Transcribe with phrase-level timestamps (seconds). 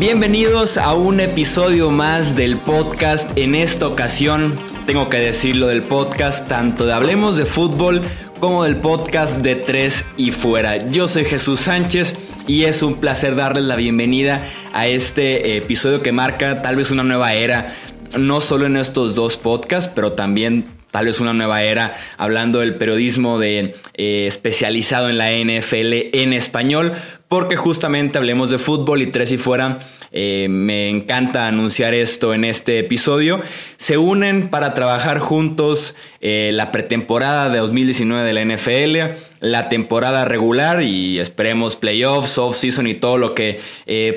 [0.00, 3.36] Bienvenidos a un episodio más del podcast.
[3.36, 4.54] En esta ocasión,
[4.86, 8.00] tengo que decirlo del podcast, tanto de Hablemos de Fútbol
[8.40, 10.78] como del podcast de Tres y Fuera.
[10.86, 12.16] Yo soy Jesús Sánchez
[12.46, 14.42] y es un placer darles la bienvenida
[14.72, 17.74] a este episodio que marca tal vez una nueva era,
[18.18, 22.74] no solo en estos dos podcasts, pero también tal vez una nueva era hablando del
[22.74, 26.92] periodismo de, eh, especializado en la NFL en español,
[27.28, 29.78] porque justamente hablemos de fútbol y tres y fuera.
[30.12, 33.40] Eh, me encanta anunciar esto en este episodio.
[33.76, 40.24] Se unen para trabajar juntos eh, la pretemporada de 2019 de la NFL, la temporada
[40.24, 43.60] regular y esperemos playoffs, off-season y todo lo que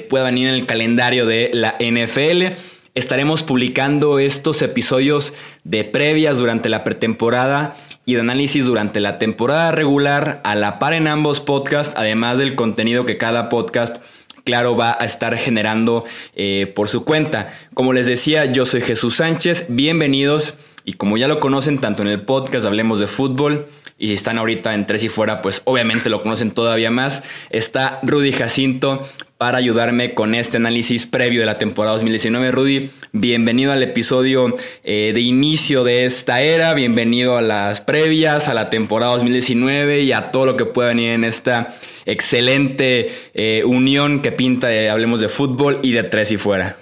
[0.09, 2.55] pueda venir en el calendario de la NFL.
[2.95, 5.33] Estaremos publicando estos episodios
[5.63, 7.75] de previas durante la pretemporada
[8.05, 12.53] y de análisis durante la temporada regular a la par en ambos podcasts, además del
[12.55, 13.97] contenido que cada podcast
[14.43, 16.03] claro, va a estar generando
[16.35, 17.53] eh, por su cuenta.
[17.73, 20.53] Como les decía, yo soy Jesús Sánchez, bienvenidos
[20.85, 24.37] y como ya lo conocen tanto en el podcast Hablemos de Fútbol y si están
[24.37, 29.07] ahorita en Tres y Fuera, pues obviamente lo conocen todavía más, está Rudy Jacinto
[29.43, 32.51] para ayudarme con este análisis previo de la temporada 2019.
[32.51, 34.55] Rudy, bienvenido al episodio
[34.85, 40.13] eh, de inicio de esta era, bienvenido a las previas, a la temporada 2019 y
[40.13, 45.19] a todo lo que pueda venir en esta excelente eh, unión que pinta de Hablemos
[45.19, 46.77] de Fútbol y de Tres y Fuera.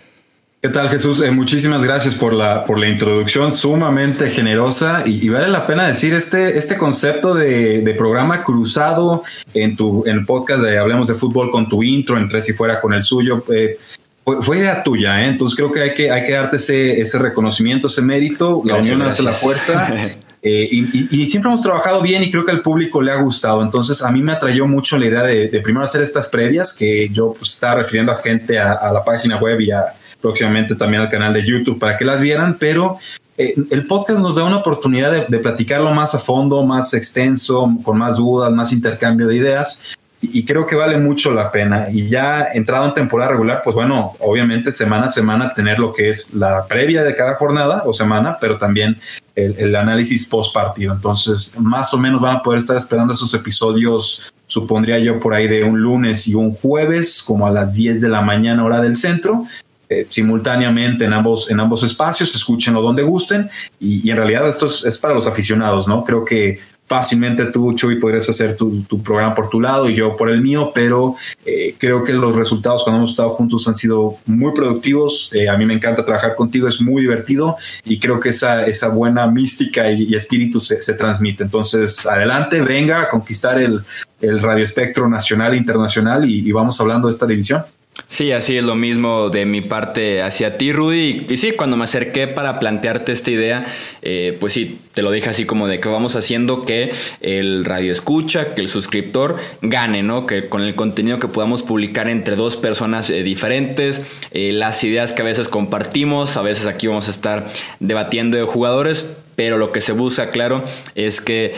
[0.62, 1.24] ¿Qué tal Jesús?
[1.24, 6.14] Eh, muchísimas gracias por la, por la introducción sumamente generosa y, vale la pena decir
[6.14, 9.24] este, este concepto de, de, programa cruzado
[9.56, 12.54] en tu en el podcast de Hablemos de Fútbol con tu intro, en Tres y
[12.54, 13.44] Fuera con el suyo.
[13.52, 13.80] Eh,
[14.24, 15.30] fue, idea tuya, ¿eh?
[15.30, 18.62] entonces creo que hay que, hay que darte ese, ese reconocimiento, ese mérito.
[18.64, 19.92] La unión hace la fuerza.
[20.44, 23.62] Eh, y, siempre hemos trabajado bien y creo que al público le ha gustado.
[23.62, 27.34] Entonces a mí me atrayó mucho la idea de, primero hacer estas previas, que yo
[27.38, 31.10] pues, estaba refiriendo a gente a, a la página web y a, próximamente también al
[31.10, 32.98] canal de YouTube para que las vieran, pero
[33.38, 37.98] eh, el podcast nos da una oportunidad de, platicarlo más a fondo, más extenso, con
[37.98, 39.98] más dudas, más intercambio de ideas.
[40.22, 41.88] Y, creo que vale mucho la pena.
[41.92, 46.10] Y ya entrado en temporada regular, pues bueno, obviamente semana a semana tener lo que
[46.10, 49.00] es la previa de cada jornada o semana, pero también
[49.34, 50.94] el, el análisis post partido.
[50.94, 55.48] Entonces, más o menos van a poder estar esperando esos episodios supondría yo por ahí
[55.48, 58.98] de un lunes y un jueves, como a las 10 de la mañana hora del
[58.98, 59.46] centro,
[59.92, 64.98] eh, simultáneamente en ambos, en ambos espacios, escúchenlo donde gusten y, en realidad esto es,
[64.98, 66.06] para los aficionados, ¿no?
[66.06, 70.30] Creo que fácilmente tú, Chuy, podrías hacer tu, programa por tu lado y yo por
[70.30, 71.16] el mío, pero
[71.46, 75.30] eh, creo que los resultados cuando hemos estado juntos han sido muy productivos.
[75.34, 78.88] Eh, a mí me encanta trabajar contigo, es muy divertido y creo que esa, esa
[78.88, 81.44] buena mística y, espíritu se, transmite.
[81.44, 83.84] Entonces, adelante, venga a conquistar el,
[84.22, 87.64] el radio espectro nacional e internacional y vamos hablando de esta división.
[88.08, 91.26] Sí, así es lo mismo de mi parte hacia ti, Rudy.
[91.30, 93.66] Y, sí, cuando me acerqué para plantearte esta idea,
[94.02, 97.92] eh, pues sí, te lo dije así como de que vamos haciendo que el radio
[97.92, 100.26] escucha, que el suscriptor gane, ¿no?
[100.26, 105.12] Que con el contenido que podamos publicar entre dos personas eh, diferentes, eh, las ideas
[105.12, 107.48] que a veces compartimos, a veces aquí vamos a estar
[107.82, 110.64] debatiendo de jugadores, pero lo que se busca, claro,
[110.96, 111.56] es que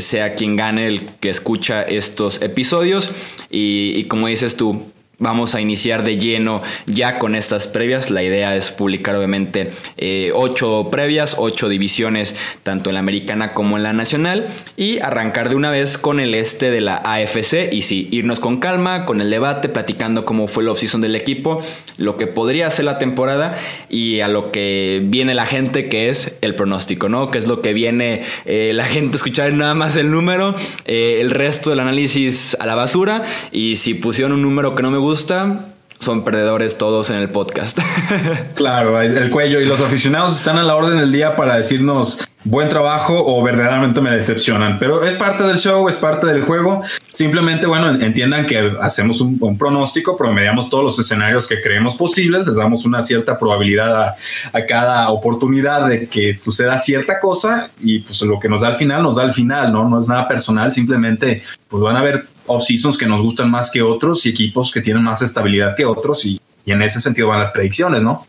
[0.00, 3.10] sea quien gane el que escucha estos episodios.
[3.50, 8.10] y, como dices tú, Vamos a iniciar de lleno ya con estas previas.
[8.10, 13.76] La idea es publicar obviamente eh, ocho previas, ocho divisiones, tanto en la americana como
[13.76, 17.72] en la nacional, y arrancar de una vez con el este de la AFC.
[17.72, 21.62] Y sí, irnos con calma, con el debate, platicando cómo fue la offseason del equipo,
[21.96, 23.56] lo que podría ser la temporada
[23.88, 27.30] y a lo que viene la gente, que es el pronóstico, ¿no?
[27.30, 31.30] Que es lo que viene eh, la gente escuchar nada más el número, eh, el
[31.30, 33.22] resto del análisis a la basura.
[33.52, 35.66] Y si pusieron un número que no me gusta,
[35.98, 37.78] son perdedores todos en el podcast.
[38.54, 42.68] claro, el cuello y los aficionados están a la orden del día para decirnos buen
[42.68, 44.78] trabajo o verdaderamente me decepcionan.
[44.78, 46.82] Pero es parte del show, es parte del juego.
[47.10, 52.56] Simplemente, bueno, entiendan que hacemos un, pronóstico, promediamos todos los escenarios que creemos posibles, les
[52.56, 54.16] damos una cierta probabilidad
[54.52, 58.76] a, cada oportunidad de que suceda cierta cosa y pues lo que nos da al
[58.76, 59.88] final, nos da al final, ¿no?
[59.88, 63.82] No es nada personal, simplemente pues van a ver off-seasons que nos gustan más que
[63.82, 67.40] otros y equipos que tienen más estabilidad que otros y, y en ese sentido van
[67.40, 68.26] las predicciones, ¿no?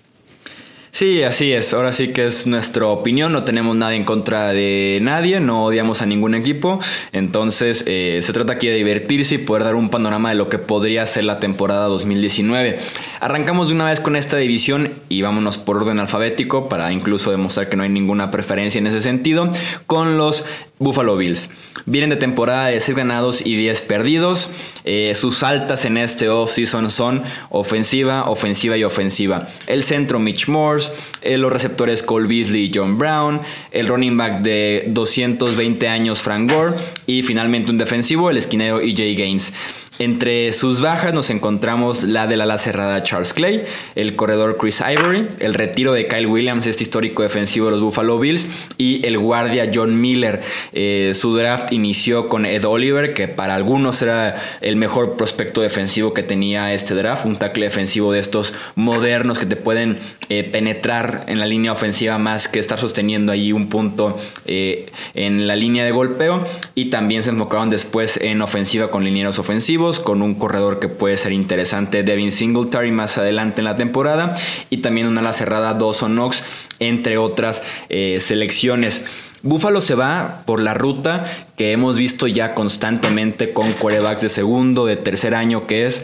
[0.96, 1.74] Sí, así es.
[1.74, 3.34] Ahora sí que es nuestra opinión.
[3.34, 5.42] No tenemos nada en contra de nadie.
[5.42, 6.80] No odiamos a ningún equipo.
[7.12, 10.58] Entonces, eh, se trata aquí de divertirse y poder dar un panorama de lo que
[10.58, 12.80] podría ser la temporada 2019.
[13.20, 17.68] Arrancamos de una vez con esta división y vámonos por orden alfabético para incluso demostrar
[17.68, 19.52] que no hay ninguna preferencia en ese sentido.
[19.88, 20.46] Con los
[20.78, 21.50] Buffalo Bills.
[21.86, 24.50] Vienen de temporada de 6 ganados y 10 perdidos.
[24.84, 29.48] Eh, sus altas en este offseason son ofensiva, ofensiva y ofensiva.
[29.68, 30.85] El centro Mitch Morse,
[31.22, 33.42] eh, los receptores Cole Beasley y John Brown,
[33.72, 39.18] el running back de 220 años Frank Gore y finalmente un defensivo, el esquinero EJ
[39.18, 39.54] Gaines.
[40.00, 43.64] Entre sus bajas nos encontramos la del ala cerrada Charles Clay,
[43.96, 48.20] el corredor Chris Ivory, el retiro de Kyle Williams, este histórico defensivo de los Buffalo
[48.20, 48.48] Bills,
[48.78, 50.42] y el guardia John Miller.
[50.74, 56.14] Eh, su draft inició con Ed Oliver, que para algunos era el mejor prospecto defensivo
[56.14, 61.24] que tenía este draft, un tackle defensivo de estos modernos que te pueden eh, penetrar
[61.28, 65.86] en la línea ofensiva más que estar sosteniendo ahí un punto eh, en la línea
[65.86, 66.46] de golpeo.
[66.76, 71.18] Y también se enfocaron después en ofensiva con linieros ofensivos con un corredor que puede
[71.18, 74.36] ser interesante, Devin Singletary más adelante en la temporada
[74.70, 76.44] y también una ala cerrada Dawson Knox,
[76.80, 79.04] entre otras eh, selecciones.
[79.44, 84.88] Buffalo se va por la ruta que hemos visto ya constantemente con quarterbacks de segundo,
[84.88, 86.04] de tercer año, que es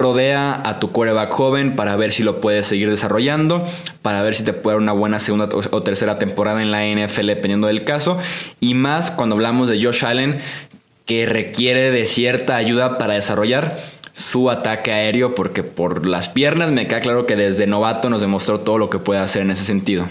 [0.00, 3.62] rodea a tu quarterback joven para ver si lo puedes seguir desarrollando,
[4.00, 7.26] para ver si te puede dar una buena segunda o tercera temporada en la NFL
[7.26, 8.18] dependiendo del caso,
[8.60, 10.38] y más cuando hablamos de Josh Allen,
[11.10, 13.80] que requiere de cierta ayuda para desarrollar
[14.12, 18.60] su ataque aéreo, porque por las piernas me queda claro que desde novato nos demostró
[18.60, 20.06] todo lo que puede hacer en ese sentido.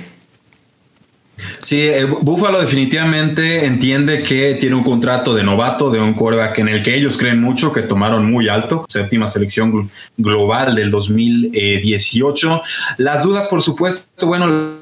[1.60, 6.68] Sí, eh, Buffalo definitivamente entiende que tiene un contrato de novato de un quarterback en
[6.68, 12.62] el que ellos creen mucho, que tomaron muy alto, séptima selección global del 2018.
[12.98, 14.74] Las dudas, por supuesto, bueno,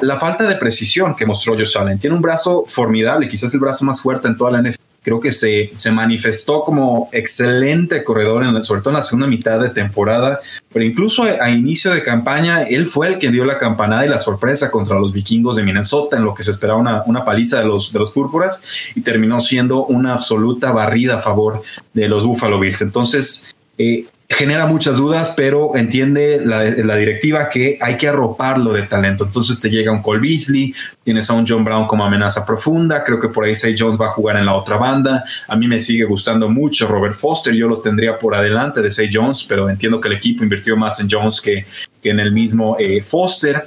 [0.00, 1.98] la, falta de precisión que mostró Josh Allen.
[1.98, 5.32] Tiene un brazo formidable, quizás el brazo más fuerte en toda la NFL creo que
[5.32, 10.40] se, se manifestó como excelente corredor, en, sobre todo en la segunda mitad de temporada,
[10.72, 14.18] pero incluso a, inicio de campaña, él fue el que dio la campanada y la
[14.18, 17.66] sorpresa contra los vikingos de Minnesota, en lo que se esperaba una, una paliza de
[17.66, 18.64] los, de los púrpuras,
[18.94, 21.62] y terminó siendo una absoluta barrida a favor
[21.94, 22.82] de los Buffalo Bills.
[22.82, 26.62] Entonces, eh, genera muchas dudas, pero entiende la,
[26.96, 29.24] directiva que hay que arroparlo de talento.
[29.24, 33.18] Entonces te llega un Cole Beasley, tienes a un John Brown como amenaza profunda, creo
[33.18, 35.24] que por ahí Say Jones va a jugar en la otra banda.
[35.48, 39.08] A mí me sigue gustando mucho Robert Foster, yo lo tendría por adelante de Say
[39.10, 41.64] Jones, pero entiendo que el equipo invirtió más en Jones que,
[42.02, 43.66] que en el mismo eh, Foster.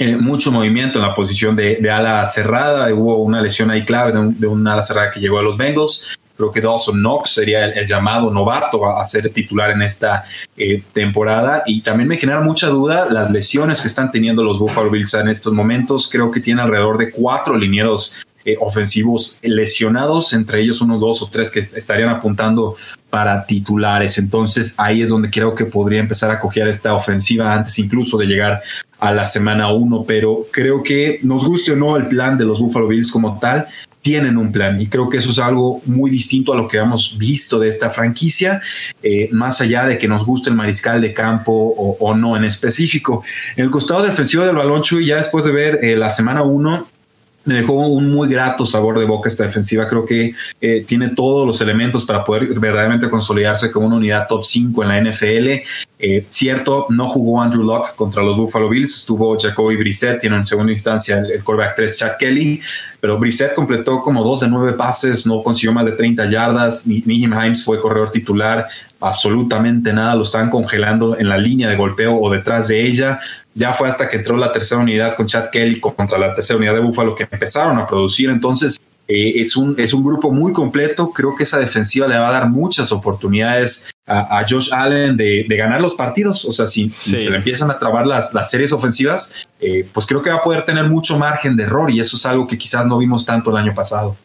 [0.00, 2.94] Eh, mucho movimiento en la posición de, ala cerrada.
[2.94, 5.56] Hubo una lesión ahí clave de, un, de una ala cerrada que llegó a los
[5.56, 6.17] Bengals.
[6.38, 10.24] Creo que Dawson Knox sería el, llamado novato a, ser titular en esta
[10.56, 11.64] eh, temporada.
[11.66, 15.28] Y también me genera mucha duda las lesiones que están teniendo los Buffalo Bills en
[15.28, 16.08] estos momentos.
[16.08, 21.28] Creo que tiene alrededor de cuatro linieros eh, ofensivos lesionados, entre ellos unos dos o
[21.28, 22.76] tres que estarían apuntando
[23.10, 24.16] para titulares.
[24.16, 28.26] Entonces ahí es donde creo que podría empezar a coger esta ofensiva antes incluso de
[28.26, 28.62] llegar
[29.00, 32.60] a la semana uno, pero creo que nos guste o no el plan de los
[32.60, 33.66] Buffalo Bills como tal,
[34.08, 37.18] tienen un plan y creo que eso es algo muy distinto a lo que hemos
[37.18, 38.58] visto de esta franquicia,
[39.02, 43.22] eh, más allá de que nos guste el mariscal de campo o, no en específico.
[43.54, 46.86] En el costado defensivo del balón, Chuy, ya después de ver eh, la semana 1,
[47.44, 49.86] me dejó un muy grato sabor de boca esta defensiva.
[49.86, 54.42] Creo que eh, tiene todos los elementos para poder verdaderamente consolidarse como una unidad top
[54.42, 55.48] 5 en la NFL.
[56.00, 60.46] Eh, cierto, no jugó Andrew Locke contra los Buffalo Bills, estuvo Jacoby Brissett, tiene en
[60.46, 62.60] segunda instancia el, el quarterback 3 Chad Kelly,
[63.00, 66.86] pero Brissett completó como 2 de 9 pases, no consiguió más de 30 yardas.
[66.86, 68.66] Nihim Himes fue corredor titular,
[69.00, 73.18] absolutamente nada, lo estaban congelando en la línea de golpeo o detrás de ella.
[73.54, 76.74] Ya fue hasta que entró la tercera unidad con Chad Kelly contra la tercera unidad
[76.74, 78.30] de Buffalo que empezaron a producir.
[78.30, 81.10] Entonces, eh, es, un, es un grupo muy completo.
[81.10, 85.80] Creo que esa defensiva le va a dar muchas oportunidades a, Josh Allen de, ganar
[85.80, 86.44] los partidos.
[86.44, 90.20] O sea, si, se le empiezan a trabar las, las series ofensivas, eh, pues creo
[90.20, 92.86] que va a poder tener mucho margen de error y eso es algo que quizás
[92.86, 94.16] no vimos tanto el año pasado.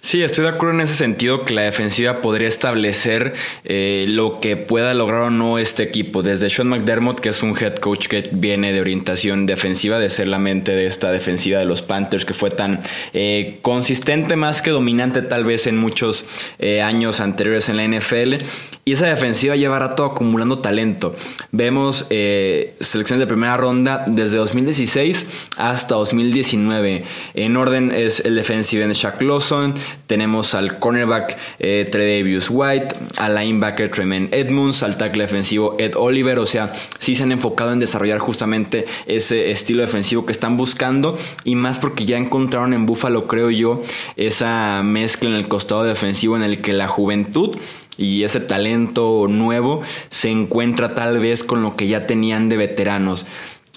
[0.00, 4.56] Sí, estoy de acuerdo en ese sentido que la defensiva podría establecer eh, lo que
[4.56, 6.22] pueda lograr o no este equipo.
[6.22, 10.28] Desde Sean McDermott, que es un head coach que viene de orientación defensiva, de ser
[10.28, 12.78] la mente de esta defensiva de los Panthers, que fue tan
[13.12, 16.26] eh, consistente más que dominante tal vez en muchos
[16.58, 18.44] eh, años anteriores en la NFL.
[18.84, 21.14] y esa defensiva lleva rato acumulando talento.
[21.50, 25.26] Vemos selecciones de primera ronda desde 2016
[25.56, 27.04] hasta 2019.
[27.34, 29.74] En orden es el defensive end Shaq Lawson,
[30.06, 36.38] tenemos al cornerback eh, Tredavious White, al linebacker Tremaine Edmonds, al tackle defensivo Ed Oliver.
[36.38, 41.18] O sea, sí se han enfocado en desarrollar justamente ese estilo defensivo que están buscando
[41.44, 43.82] y más porque ya encontraron en Buffalo, creo yo,
[44.16, 47.56] esa mezcla en el costado defensivo en el que la juventud
[47.98, 53.26] y ese talento nuevo se encuentra tal vez con lo que ya tenían de veteranos.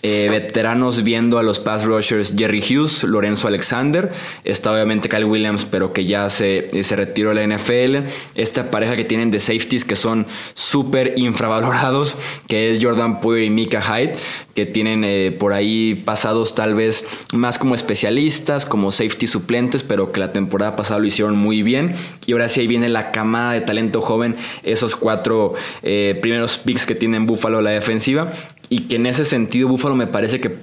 [0.03, 4.11] Eh, veteranos viendo a los pass rushers Jerry Hughes, Lorenzo Alexander,
[4.43, 8.07] está obviamente Kyle Williams, pero que ya se, se retiró de la NFL.
[8.33, 12.15] Esta pareja que tienen de safeties que son súper infravalorados,
[12.47, 14.13] que es Jordan Poyer y Mika Hyde,
[14.55, 20.11] que tienen eh, por ahí pasados tal vez más como especialistas, como safety suplentes, pero
[20.11, 21.93] que la temporada pasada lo hicieron muy bien.
[22.25, 25.53] Y ahora sí ahí viene la camada de talento joven, esos cuatro
[25.83, 28.31] eh, primeros picks que tienen Buffalo la defensiva
[28.71, 30.55] y que en ese sentido Buffalo me parece que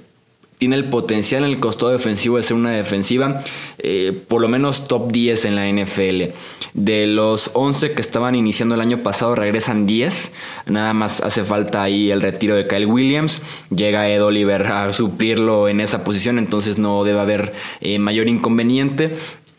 [0.57, 3.41] tiene el potencial en el costado defensivo de ser una defensiva
[3.77, 6.35] eh, por lo menos top 10 en la NFL.
[6.73, 10.33] De los 11 que estaban iniciando el año pasado regresan 10.
[10.65, 13.41] Nada más hace falta ahí el retiro de Kyle Williams.
[13.69, 19.11] Llega Ed Oliver a suplirlo en esa posición, entonces no debe haber eh, mayor inconveniente.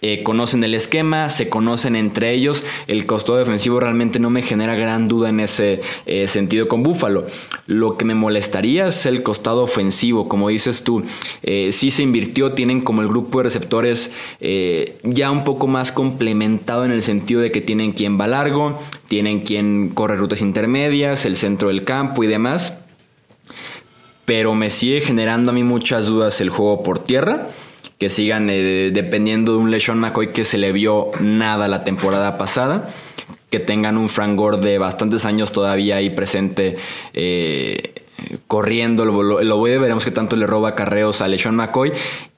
[0.03, 2.65] Eh, conocen el esquema, se conocen entre ellos.
[2.87, 7.27] El costo defensivo realmente no me genera gran duda en ese eh, sentido con Búfalo.
[7.67, 11.03] Lo que me molestaría es el costado ofensivo, como dices tú.
[11.43, 14.11] Eh, sí se invirtió, tienen como el grupo de receptores
[15.03, 18.79] ya un poco más complementado en el sentido de que tienen quien va largo,
[19.09, 22.75] tienen quien corre rutas intermedias, el centro del campo y demás.
[24.25, 27.49] Pero me sigue generando a mí muchas dudas el juego por tierra
[28.01, 32.39] que sigan eh, dependiendo de un LeSean McCoy que se le vio nada la temporada
[32.39, 32.89] pasada,
[33.51, 36.77] que tengan un Frank Gore de bastantes años todavía ahí presente.
[37.13, 37.93] Eh,
[38.47, 41.93] corriendo, lo, voy a veremos que tanto le roba carreos a LeSean McCoy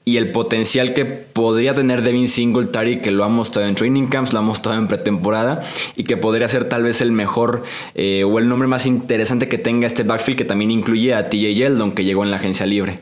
[0.05, 4.33] y el potencial que podría tener Devin Singletary, que lo ha mostrado en training camps,
[4.33, 5.61] lo ha mostrado en pretemporada,
[5.95, 7.63] y que podría ser tal vez el mejor
[7.95, 11.53] eh, o el nombre más interesante que tenga este backfield, que también incluye a TJ
[11.53, 12.99] Yeldon, que llegó en la agencia libre.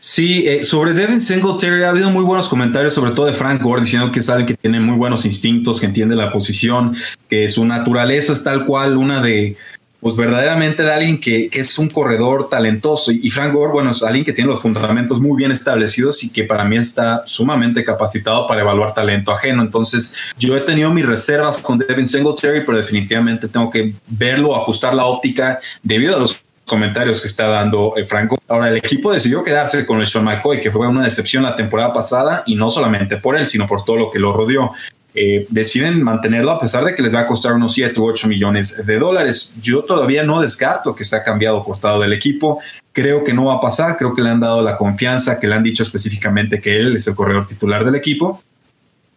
[0.00, 3.82] Sí, eh, sobre Devin Singletary ha habido muy buenos comentarios, sobre todo de Frank Gore,
[3.82, 6.96] diciendo que alguien que tiene muy buenos instintos, que entiende la posición,
[7.28, 9.56] que su naturaleza es tal cual una de,
[10.00, 13.12] pues verdaderamente de alguien que, es un corredor talentoso.
[13.12, 16.44] Y Frank Gore, bueno, es alguien que tiene los fundamentos muy bien establecidos y que
[16.44, 19.62] para mí está sumamente capacitado para evaluar talento ajeno.
[19.62, 24.94] Entonces, yo he tenido mis reservas con Devin Singletary, pero definitivamente tengo que verlo, ajustar
[24.94, 26.40] la óptica debido a los
[26.70, 28.38] comentarios que está dando eh, Franco.
[28.46, 31.92] Ahora, el equipo decidió quedarse con el Sean McCoy, que fue una decepción la temporada
[31.92, 34.70] pasada, y no solamente por él, sino por todo lo que lo rodeó.
[35.12, 38.28] Eh, deciden mantenerlo a pesar de que les va a costar unos 7 u 8
[38.28, 39.58] millones de dólares.
[39.60, 42.60] Yo todavía no descarto que se ha cambiado cortado del equipo.
[42.92, 43.96] Creo que no va a pasar.
[43.96, 47.08] Creo que le han dado la confianza, que le han dicho específicamente que él es
[47.08, 48.40] el corredor titular del equipo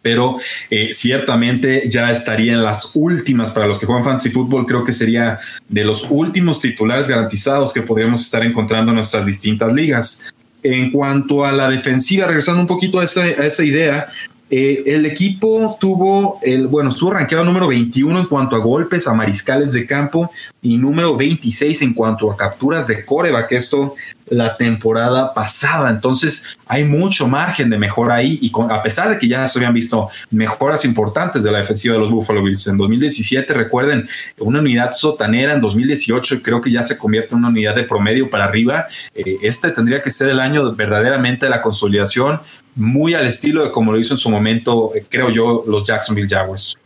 [0.04, 0.36] pero
[0.68, 4.66] eh, ciertamente ya estaría en las últimas para los que juegan fantasy fútbol.
[4.66, 9.72] Creo que sería de los últimos titulares garantizados que podríamos estar encontrando en nuestras distintas
[9.72, 10.34] ligas.
[10.62, 14.08] En cuanto a la defensiva, regresando un poquito a esa, a esa idea,
[14.50, 19.14] eh, el equipo tuvo, el, bueno, estuvo rankeado número 21 en cuanto a golpes a
[19.14, 20.30] mariscales de campo
[20.64, 23.94] y número 26 en cuanto a capturas de coreback, esto
[24.30, 25.90] la temporada pasada.
[25.90, 29.74] Entonces hay mucho margen de mejora ahí y a pesar de que ya se habían
[29.74, 34.92] visto mejoras importantes de la defensiva de los Buffalo Bills en 2017, recuerden, una unidad
[34.92, 38.86] sotanera en 2018 creo que ya se convierte en una unidad de promedio para arriba.
[39.14, 42.40] Eh, este tendría que ser el año verdaderamente de la consolidación
[42.74, 46.26] muy al estilo de como lo hizo en su momento, eh, creo yo, los Jacksonville
[46.26, 46.78] Jaguars.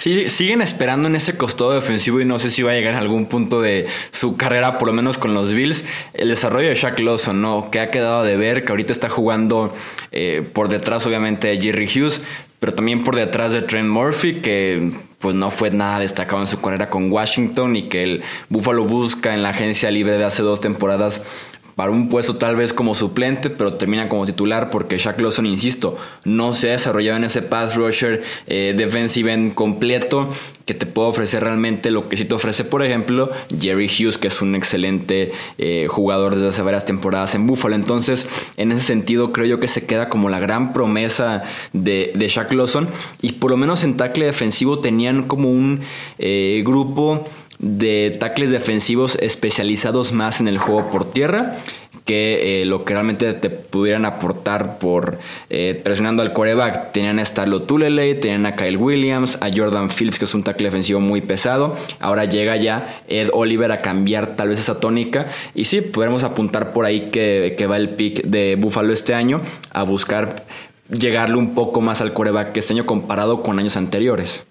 [0.00, 3.00] Sí, siguen esperando en ese costado defensivo y no sé si va a llegar a
[3.00, 5.84] algún punto de su carrera, por lo menos con los Bills.
[6.14, 7.70] El desarrollo de Shaq Lawson, ¿no?
[7.70, 9.74] Que ha quedado de ver, que ahorita está jugando
[10.10, 12.22] eh, por detrás, obviamente, de Jerry Hughes,
[12.60, 16.62] pero también por detrás de Trent Murphy, que pues no fue nada destacado en su
[16.62, 20.62] carrera con Washington y que el Buffalo busca en la agencia libre de hace dos
[20.62, 25.46] temporadas para un puesto tal vez como suplente, pero termina como titular porque Shaq Lawson,
[25.46, 25.96] insisto,
[26.26, 30.28] no se ha desarrollado en ese pass rusher eh, defensive end completo
[30.66, 34.26] que te puede ofrecer realmente lo que sí te ofrece, por ejemplo, Jerry Hughes, que
[34.26, 37.74] es un excelente eh, jugador desde hace varias temporadas en Buffalo.
[37.76, 42.28] Entonces, en ese sentido, creo yo que se queda como la gran promesa de, de
[42.28, 42.90] Shaq Lawson
[43.22, 45.80] y por lo menos en tackle defensivo tenían como un
[46.18, 47.26] eh, grupo
[47.60, 51.56] de tackles defensivos especializados más en el juego por tierra
[52.04, 56.92] que eh, lo que realmente te pudieran aportar por eh, presionando al coreback.
[56.92, 60.68] Tenían a Starlo Tulele, tenían a Kyle Williams, a Jordan Phillips, que es un tackle
[60.68, 61.76] defensivo muy pesado.
[62.00, 65.26] Ahora llega ya Ed Oliver a cambiar tal vez esa tónica.
[65.54, 69.40] Y sí, podremos apuntar por ahí que, que va el pick de Buffalo este año
[69.72, 70.46] a buscar
[70.88, 74.44] llegarle un poco más al coreback este año comparado con años anteriores.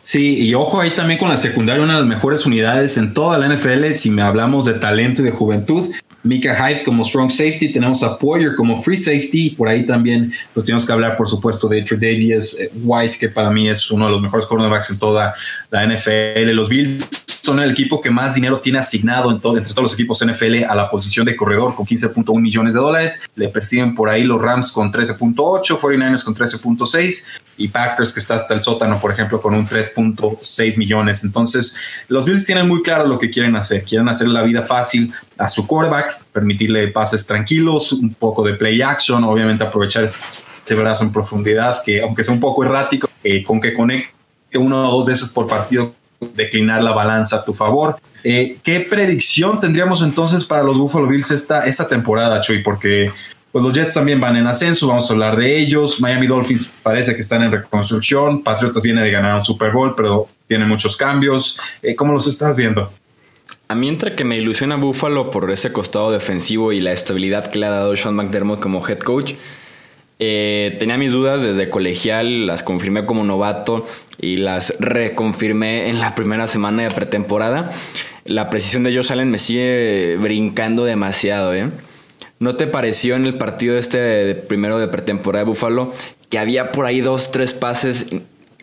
[0.00, 3.38] Sí, y ojo ahí también con la secundaria, una de las mejores unidades en toda
[3.38, 5.90] la NFL, si me hablamos de talento y de juventud.
[6.22, 10.32] Mika Hyde como strong safety, tenemos a Poyer como free safety, y por ahí también
[10.54, 14.06] pues tenemos que hablar, por supuesto, de Davis eh, White, que para mí es uno
[14.06, 15.34] de los mejores cornerbacks en toda
[15.70, 16.50] la NFL.
[16.52, 20.24] Los Bills son el equipo que más dinero tiene asignado en entre todos los equipos
[20.24, 23.22] NFL a la posición de corredor con 15.1 millones de dólares.
[23.36, 27.24] Le persiguen por ahí los Rams con 13.8, 49ers con 13.6
[27.58, 31.22] y Packers que está hasta el sótano, por ejemplo, con un 3.6 millones.
[31.22, 31.76] Entonces,
[32.08, 33.84] los Bills tienen muy claro lo que quieren hacer.
[33.84, 38.80] Quieren hacer la vida fácil a su quarterback, permitirle pases tranquilos, un poco de play
[38.80, 43.60] action, obviamente aprovechar ese brazo en profundidad que aunque sea un poco errático, eh, con
[43.60, 44.14] que conecte
[44.54, 45.94] uno o dos veces por partido
[46.34, 47.98] declinar la balanza a tu favor.
[48.22, 52.62] Eh, ¿Qué predicción tendríamos entonces para los Buffalo Bills esta, esta temporada, Chuy?
[52.62, 53.10] Porque
[53.52, 56.00] pues, los Jets también van en ascenso, vamos a hablar de ellos.
[56.00, 58.42] Miami Dolphins parece que están en reconstrucción.
[58.42, 61.60] Patriotas viene de ganar un Super Bowl, pero tiene muchos cambios.
[61.82, 62.90] Eh, ¿Cómo los estás viendo?
[63.68, 67.58] A mí entre que me ilusiona Buffalo por ese costado defensivo y la estabilidad que
[67.58, 69.34] le ha dado Sean McDermott como head coach,
[70.18, 73.84] eh, tenía mis dudas desde colegial, las confirmé como novato
[74.20, 77.70] y las reconfirmé en la primera semana de pretemporada.
[78.24, 81.52] La precisión de Josh Allen me sigue brincando demasiado.
[81.54, 81.70] ¿eh?
[82.38, 85.92] ¿No te pareció en el partido este primero de pretemporada de Buffalo
[86.30, 88.06] que había por ahí dos, tres pases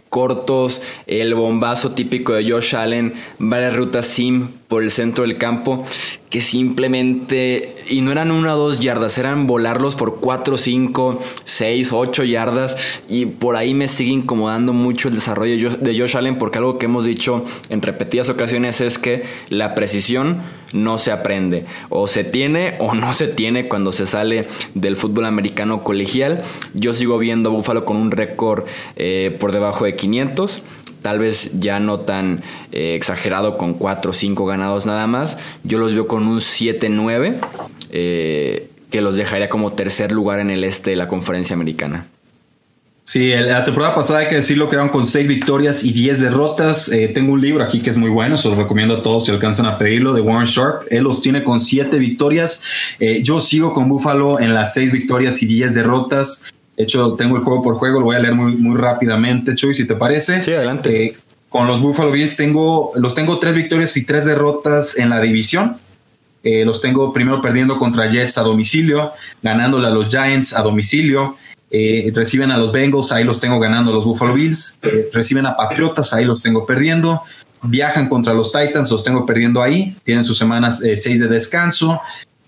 [0.09, 5.83] cortos, el bombazo típico de Josh Allen, varias rutas sim por el centro del campo,
[6.29, 11.91] que simplemente, y no eran una o dos yardas, eran volarlos por cuatro, cinco, seis,
[11.91, 12.77] ocho yardas,
[13.09, 16.85] y por ahí me sigue incomodando mucho el desarrollo de Josh Allen, porque algo que
[16.85, 20.37] hemos dicho en repetidas ocasiones es que la precisión
[20.71, 25.25] no se aprende, o se tiene o no se tiene cuando se sale del fútbol
[25.25, 26.43] americano colegial.
[26.73, 28.63] Yo sigo viendo a Buffalo con un récord
[28.95, 30.63] eh, por debajo de 500
[31.01, 32.41] tal vez ya no tan
[32.71, 35.37] eh, exagerado con 4 o 5 ganados nada más.
[35.63, 37.37] Yo los veo con un 7-9
[37.91, 42.07] eh, que los dejaría como tercer lugar en el este de la conferencia americana.
[43.03, 46.87] Sí, la temporada pasada hay que decirlo que eran con 6 victorias y 10 derrotas.
[46.89, 49.31] Eh, tengo un libro aquí que es muy bueno, se lo recomiendo a todos si
[49.31, 50.83] alcanzan a pedirlo, de Warren Sharp.
[50.89, 52.63] Él los tiene con 7 victorias.
[53.23, 56.53] yo sigo con Buffalo en las 6 victorias y 10 derrotas.
[56.77, 59.75] De hecho, tengo el juego por juego, lo voy a leer muy, muy rápidamente, Chuy,
[59.75, 60.41] si te parece.
[60.41, 61.05] Sí, adelante.
[61.05, 61.17] Eh,
[61.49, 65.77] con los Buffalo Bills tengo, los tengo tres victorias y tres derrotas en la división.
[66.43, 69.11] Eh, los tengo primero perdiendo contra Jets a domicilio,
[69.43, 71.35] ganándole a los Giants a domicilio.
[71.69, 74.79] Eh, reciben a los Bengals, ahí los tengo ganando los Buffalo Bills.
[75.13, 77.21] reciben a Patriotas, ahí los tengo perdiendo.
[77.63, 79.95] Viajan contra los Titans, los tengo perdiendo ahí.
[80.03, 81.99] Tienen sus semanas seis de descanso.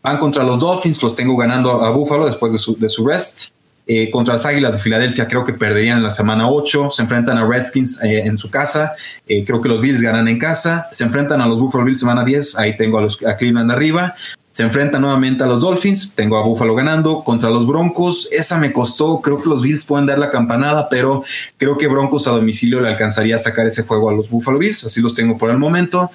[0.02, 3.52] Van contra los Dolphins, los tengo ganando a, Buffalo después de su, de su rest.
[3.86, 6.91] Eh, contra las Águilas de Filadelfia creo que perderían en la semana 8.
[6.91, 8.93] Se enfrentan a Redskins eh, en su casa.
[9.28, 10.88] Eh, creo que los Bills ganan en casa.
[10.91, 12.58] Se enfrentan a los Buffalo Bills semana 10.
[12.58, 14.15] Ahí tengo a, los, Cleveland arriba.
[14.54, 16.13] Se enfrentan nuevamente a los Dolphins.
[16.15, 18.30] Tengo a Buffalo ganando contra los Broncos.
[18.32, 19.19] Esa me costó.
[19.19, 21.24] Creo que los Bills pueden dar la campanada, pero
[21.58, 24.86] creo que Broncos a domicilio le alcanzaría a sacar ese juego a los Buffalo Bills.
[24.86, 26.10] Así los tengo por el momento.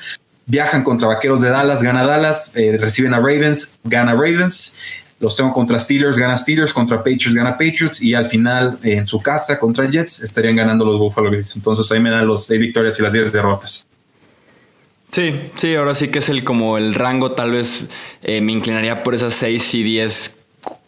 [0.46, 2.54] Viajan contra Vaqueros de Dallas, gana Dallas.
[2.78, 4.78] reciben a Ravens, gana Ravens.
[5.20, 9.20] Los tengo contra Steelers, gana Steelers, contra Patriots, gana Patriots y al final en su
[9.20, 11.56] casa contra Jets estarían ganando los Buffalo Bills.
[11.56, 13.86] Entonces ahí me dan los seis victorias y las diez derrotas.
[15.10, 17.84] Sí, sí, ahora sí que es el como el rango, tal vez
[18.22, 20.36] eh, me inclinaría por esas seis y diez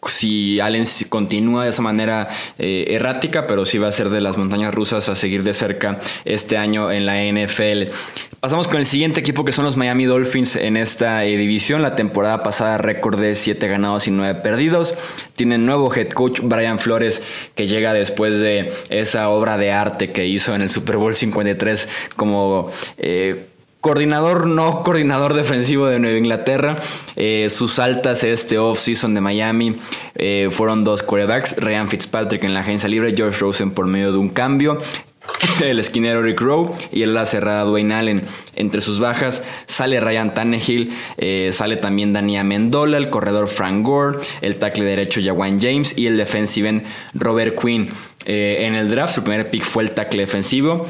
[0.07, 4.37] si Allen continúa de esa manera eh, errática, pero sí va a ser de las
[4.37, 7.91] montañas rusas a seguir de cerca este año en la NFL.
[8.39, 11.81] Pasamos con el siguiente equipo que son los Miami Dolphins en esta división.
[11.81, 14.95] La temporada pasada récord de 7 ganados y 9 perdidos.
[15.35, 17.21] Tienen nuevo head coach Brian Flores
[17.55, 21.87] que llega después de esa obra de arte que hizo en el Super Bowl 53
[22.15, 22.69] como...
[22.97, 23.47] Eh,
[23.81, 26.75] coordinador, no coordinador defensivo de Nueva Inglaterra.
[27.15, 29.77] Eh, sus altas este off-season de Miami
[30.15, 34.19] eh, fueron dos quarterbacks, Ryan Fitzpatrick en la agencia libre, Josh Rosen por medio de
[34.19, 34.79] un cambio.
[35.61, 38.23] El esquinero Rick Rowe y el la cerrada Dwayne Allen.
[38.55, 44.17] Entre sus bajas sale Ryan Tannehill, eh, sale también Dani Amendola, el corredor Frank Gore,
[44.41, 47.89] el tackle derecho Jawan James y el defensive end Robert Quinn.
[48.25, 50.85] en el draft su primer pick fue el tackle defensivo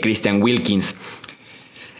[0.00, 0.94] Christian Wilkins.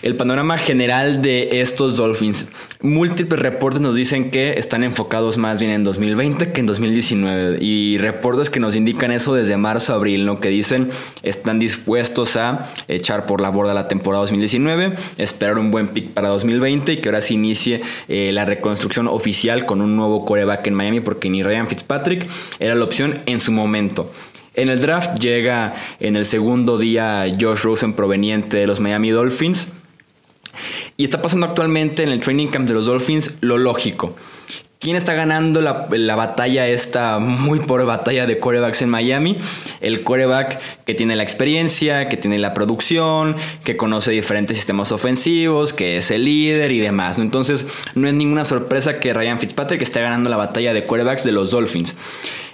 [0.03, 2.49] El panorama general de estos Dolphins.
[2.81, 7.99] Múltiples reportes nos dicen que están enfocados más bien en 2020 que en 2019 y
[7.99, 10.41] reportes que nos indican eso desde marzo a abril, ¿no?
[10.41, 10.89] Que dicen
[11.23, 16.29] están dispuestos a echar por la borda la temporada 2019, esperar un buen pick para
[16.29, 20.75] 2020 y que ahora se inicie eh, la reconstrucción oficial con un nuevo coreback en
[20.75, 22.27] Miami porque ni Ryan Fitzpatrick
[22.61, 24.13] era la opción en su momento.
[24.55, 29.69] En el draft llega en el segundo día Josh Rosen proveniente de los Miami Dolphins
[31.01, 34.17] y está pasando actualmente en el training camp de los Dolphins lo lógico.
[34.81, 39.37] ¿Quién está ganando la, batalla, esta muy pobre batalla de corebacks en Miami?
[39.81, 45.73] El coreback que tiene la experiencia, que tiene la producción, que conoce diferentes sistemas ofensivos,
[45.73, 47.19] que es el líder y demás.
[47.19, 51.33] Entonces, no es ninguna sorpresa que Ryan Fitzpatrick esté ganando la batalla de corebacks de
[51.33, 51.97] los Dolphins.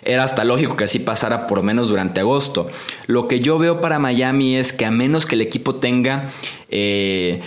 [0.03, 2.69] Era hasta lógico que así pasara por menos durante agosto.
[3.07, 6.31] Lo que yo veo para Miami es que a menos que el equipo tenga...
[6.71, 7.41] Eh,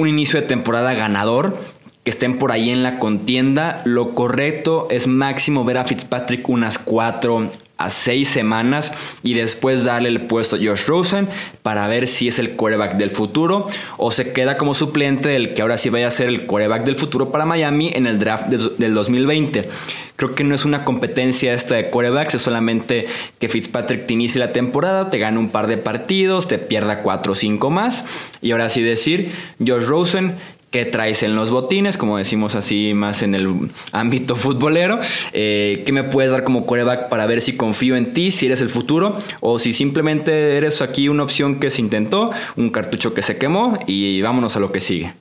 [0.00, 1.58] un inicio de temporada ganador,
[2.04, 3.82] que estén por ahí en la contienda.
[3.84, 7.48] Lo correcto es máximo ver a Fitzpatrick unas cuatro
[7.80, 11.28] a seis semanas y después darle el puesto a Josh Rosen
[11.62, 13.66] para ver si es el quarterback del futuro
[13.96, 16.96] o se queda como suplente del que ahora sí vaya a ser el quarterback del
[16.96, 19.68] futuro para Miami en el draft del 2020.
[20.16, 23.06] Creo que no es una competencia esta de quarterbacks, es solamente
[23.38, 27.32] que Fitzpatrick te inicie la temporada, te gane un par de partidos, te pierda cuatro
[27.32, 28.04] o cinco más
[28.42, 29.32] y ahora sí decir,
[29.66, 30.34] Josh Rosen
[30.70, 33.48] qué traes en los botines, como decimos así más en el
[33.92, 35.00] ámbito futbolero,
[35.32, 38.60] eh, qué me puedes dar como coreback para ver si confío en ti, si eres
[38.60, 43.22] el futuro, o si simplemente eres aquí una opción que se intentó, un cartucho que
[43.22, 45.12] se quemó y vámonos a lo que sigue.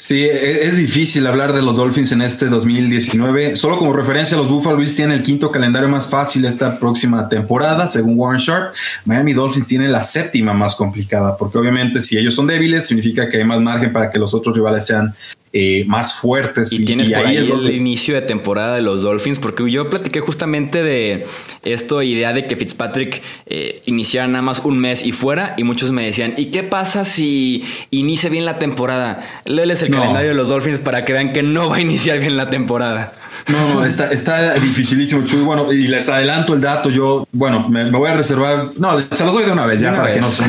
[0.00, 3.54] Sí, e-, es difícil hablar de los Dolphins en este 2019.
[3.56, 7.86] Solo como referencia, los Buffalo Bills tienen el quinto calendario más fácil esta próxima temporada,
[7.86, 8.72] según Warren Sharp.
[9.04, 13.36] Miami Dolphins tiene la séptima más complicada, porque obviamente si ellos son débiles, significa que
[13.36, 15.14] hay más margen para que los otros rivales sean
[15.52, 16.72] eh, más fuertes.
[16.72, 20.82] Y, tienes por ahí, el inicio de temporada de los Dolphins, porque yo platiqué justamente
[20.82, 21.26] de
[21.64, 25.90] esto, idea de que Fitzpatrick eh, iniciara nada más un mes y fuera, y muchos
[25.90, 29.26] me decían, ¿y qué pasa si inicia bien la temporada?
[29.44, 32.36] Léeles el calendario de los Dolphins para que vean que no va a iniciar bien
[32.36, 33.14] la temporada.
[33.48, 35.40] No, está, está dificilísimo, Chuy.
[35.40, 36.90] Bueno, y les adelanto el dato.
[36.90, 38.70] Yo, bueno, me, voy a reservar.
[38.76, 40.44] No, se los doy de una vez ya para que no se.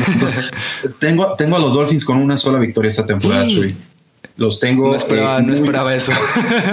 [1.00, 3.74] tengo, tengo a los Dolphins con una sola victoria esta temporada, Chuy.
[4.42, 4.90] Los tengo.
[4.90, 6.12] No esperaba, eh, no esperaba eso.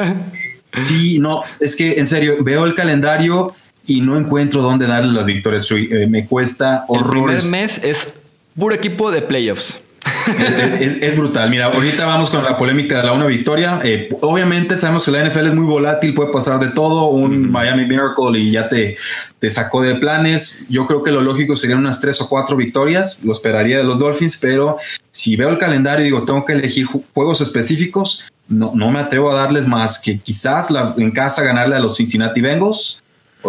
[0.83, 3.53] sí, no, es que en serio, veo el calendario
[3.85, 5.69] y no encuentro dónde darle las victorias.
[5.71, 7.43] Eh, me cuesta horrores.
[7.43, 8.11] El primer mes es
[8.57, 9.81] puro equipo de playoffs.
[10.79, 11.49] Es, brutal.
[11.49, 13.79] Mira, ahorita vamos con la polémica de la una victoria.
[13.83, 17.07] Eh, obviamente sabemos que la NFL es muy volátil, puede pasar de todo.
[17.09, 18.97] Un Miami Miracle y ya te,
[19.39, 20.65] te sacó de planes.
[20.69, 23.23] Yo creo que lo lógico serían unas tres o cuatro victorias.
[23.23, 24.77] Lo esperaría de los Dolphins, pero
[25.11, 29.31] si veo el calendario y digo, tengo que elegir juegos específicos, no, no me atrevo
[29.31, 33.03] a darles más que quizás la, en casa ganarle a los Cincinnati Bengals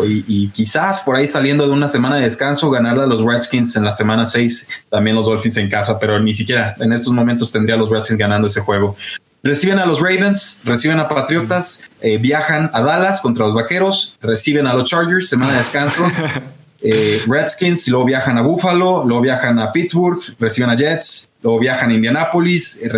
[0.04, 3.84] y, quizás por ahí saliendo de una semana de descanso ganarle a los Redskins en
[3.84, 7.74] la semana 6, también los Dolphins en casa, pero ni siquiera en estos momentos tendría
[7.74, 8.96] a los Redskins ganando ese juego.
[9.42, 14.66] Reciben a los Ravens, reciben a Patriotas, eh, viajan a Dallas contra los Vaqueros, reciben
[14.66, 16.06] a los Chargers, semana de descanso.
[16.82, 21.90] Eh, Redskins, luego viajan a Buffalo, luego viajan a Pittsburgh, reciben a Jets, luego viajan
[21.90, 22.88] a Indianapolis, eh,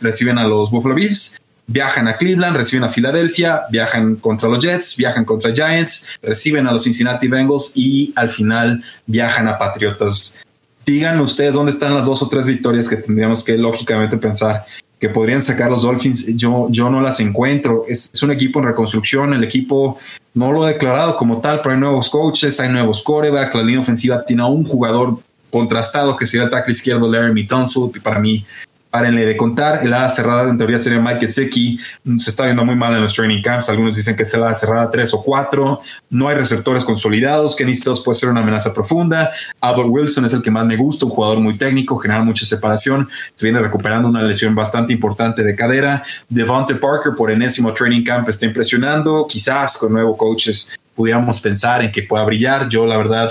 [0.00, 4.96] reciben a los Buffalo Bills, viajan a Cleveland, reciben a Filadelfia, viajan contra los Jets,
[4.96, 10.38] viajan contra Giants, reciben a los Cincinnati Bengals y al final viajan a Patriotas.
[10.84, 14.64] Díganme ustedes dónde están las dos o tres victorias que tendríamos que lógicamente pensar
[15.00, 16.36] que podrían sacar los Dolphins.
[16.36, 17.84] Yo, yo no las encuentro.
[17.88, 19.34] Es, un equipo en reconstrucción.
[19.34, 19.98] El equipo
[20.34, 23.54] no lo ha declarado como tal, pero hay nuevos coaches, hay nuevos corebacks.
[23.54, 25.18] La línea ofensiva tiene a un jugador
[25.50, 28.44] contrastado que sería el tackle izquierdo Larry Tunsil, y para mí
[28.90, 29.80] párenle de contar.
[29.82, 31.78] El ala cerrada en teoría sería Mike Seki.
[32.18, 33.68] Se está viendo muy mal en los training camps.
[33.68, 35.80] Algunos dicen que es el ala cerrada 3 o 4.
[36.10, 37.56] No hay receptores consolidados.
[37.56, 39.30] Kenny Stills puede ser una amenaza profunda.
[39.60, 43.08] Albert Wilson es el que más me gusta, un jugador muy técnico, genera mucha separación.
[43.34, 46.02] Se viene recuperando una lesión bastante importante de cadera.
[46.28, 49.26] Devonte Parker por enésimo training camp está impresionando.
[49.28, 52.68] Quizás con nuevos coaches pudiéramos pensar en que pueda brillar.
[52.68, 53.30] Yo, la verdad,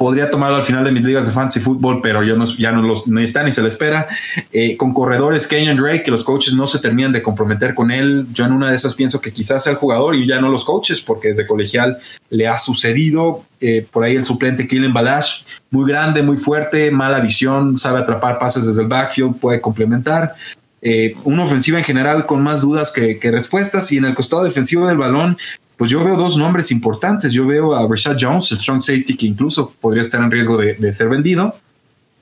[0.00, 3.44] podría tomarlo al final de mis ligas de fantasy fútbol, pero ya no los necesitan
[3.44, 4.08] ni se le espera.
[4.50, 8.26] Eh, con corredores Kenyon Drake, que los coaches no se terminan de comprometer con él.
[8.32, 10.64] Yo en una de esas pienso que quizás sea el jugador y ya no los
[10.64, 11.98] coaches, porque desde colegial
[12.30, 13.44] le ha sucedido.
[13.60, 18.38] Eh, por ahí el suplente Killen Balash, muy grande, muy fuerte, mala visión, sabe atrapar
[18.38, 20.34] pases desde el backfield, puede complementar.
[20.80, 24.86] Eh, una ofensiva en general con más dudas que, respuestas y en el costado defensivo
[24.86, 25.36] del balón
[25.80, 27.32] pues yo veo dos nombres importantes.
[27.32, 30.92] Yo veo a Rashad Jones, el strong safety, que incluso podría estar en riesgo de,
[30.92, 31.56] ser vendido.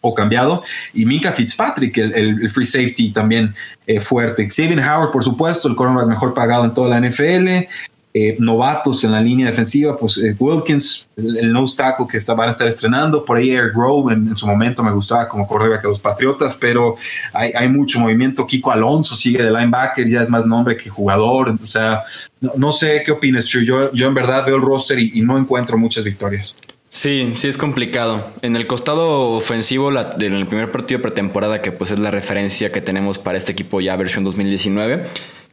[0.00, 0.62] poco cambiado.
[0.94, 3.52] Y Minka Fitzpatrick, el, free safety también
[3.84, 4.48] eh, fuerte.
[4.48, 7.66] Xavier Howard, por supuesto, el cornerback mejor pagado en toda la NFL.
[8.14, 12.32] Eh, novatos en la línea defensiva, pues eh, Wilkins, el, el, nose tackle que está,
[12.32, 15.78] van a estar estrenando, por ahí Eric Grove en, su momento me gustaba como corredor
[15.78, 16.96] que los Patriotas, pero
[17.34, 18.46] hay, mucho movimiento.
[18.46, 22.02] Kiko Alonso sigue de linebacker, ya es más nombre que jugador, o sea,
[22.40, 26.02] no, sé qué opinas, Yo, yo en verdad veo el roster y, no encuentro muchas
[26.02, 26.56] victorias.
[26.88, 28.26] Sí, sí es complicado.
[28.40, 32.80] En el costado ofensivo, en el primer partido pretemporada, que pues es la referencia que
[32.80, 35.04] tenemos para este equipo ya versión 2019,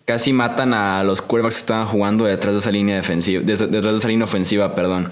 [0.05, 3.97] casi matan a los quarterbacks que estaban jugando detrás de esa línea defensiva, detrás de
[3.97, 5.09] esa línea ofensiva, perdón.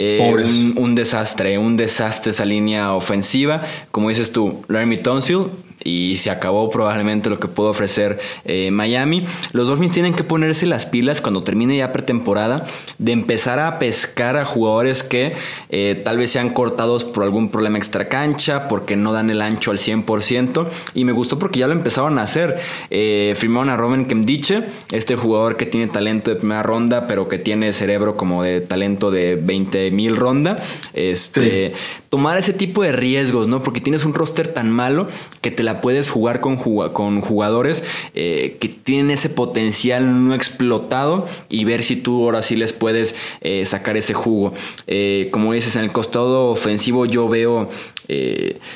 [0.00, 3.62] Eh, un, desastre, un desastre esa línea ofensiva.
[3.90, 5.46] Como dices tú, Larry Tonsil
[5.84, 9.24] y se acabó probablemente lo que pudo ofrecer eh, Miami.
[9.52, 12.66] Los Dolphins tienen que ponerse las pilas cuando termine ya pretemporada
[12.98, 15.34] de empezar a pescar a jugadores que
[15.70, 19.70] eh, tal vez sean cortados por algún problema extra cancha, porque no dan el ancho
[19.70, 20.66] al 100%.
[20.94, 22.58] Y me gustó porque ya lo empezaron a hacer.
[22.90, 27.38] Eh, firmaron a Robin Kemdiche, este jugador que tiene talento de primera ronda, pero que
[27.38, 30.56] tiene cerebro como de talento de 20 mil ronda.
[30.94, 31.74] Este,
[32.10, 33.62] Tomar ese tipo de riesgos, ¿no?
[33.62, 35.08] Porque tienes un roster tan malo
[35.42, 41.26] que te la puedes jugar con, con jugadores eh, que tienen ese potencial no explotado
[41.50, 44.54] y ver si tú ahora sí les puedes eh, sacar ese jugo.
[44.86, 47.68] Eh, como dices, en el costado ofensivo yo veo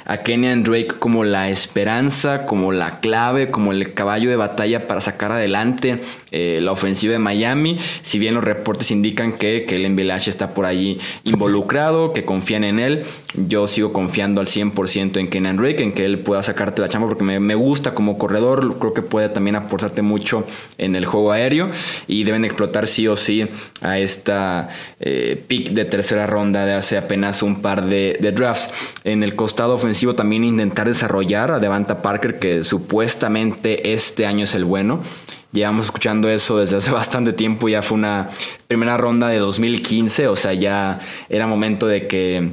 [0.04, 5.00] a Kenyan Drake como la esperanza, como la clave, como el caballo de batalla para
[5.00, 7.78] sacar adelante la ofensiva de Miami.
[8.02, 12.78] Si bien los reportes indican que, el Village está por allí involucrado, que confían en
[12.78, 16.88] él, yo sigo confiando al 100% en Kenan Drake, en que él pueda sacarte la
[16.88, 20.44] chamba porque me, gusta como corredor, creo que puede también aportarte mucho
[20.78, 21.70] en el juego aéreo
[22.06, 23.46] y deben explotar sí o sí
[23.80, 24.68] a esta
[25.00, 28.70] eh, pick de tercera ronda de hace apenas un par de, drafts.
[29.04, 34.54] En el costado ofensivo también intentar desarrollar a Devanta Parker que supuestamente este año es
[34.54, 35.00] el bueno.
[35.52, 38.28] Llevamos escuchando eso desde hace bastante tiempo, ya fue una
[38.68, 42.50] primera ronda de 2015, o sea, ya era momento de que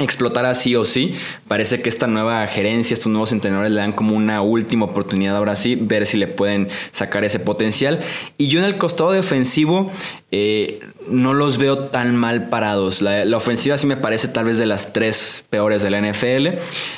[0.00, 1.14] explotar sí o sí.
[1.48, 5.56] Parece que esta nueva gerencia, estos nuevos entrenadores le dan como una última oportunidad ahora
[5.56, 8.00] sí, ver si le pueden sacar ese potencial.
[8.38, 9.90] Y yo en el costado defensivo
[10.32, 13.02] eh, no los veo tan mal parados.
[13.02, 16.48] La, ofensiva sí me parece tal vez de las tres peores de la NFL.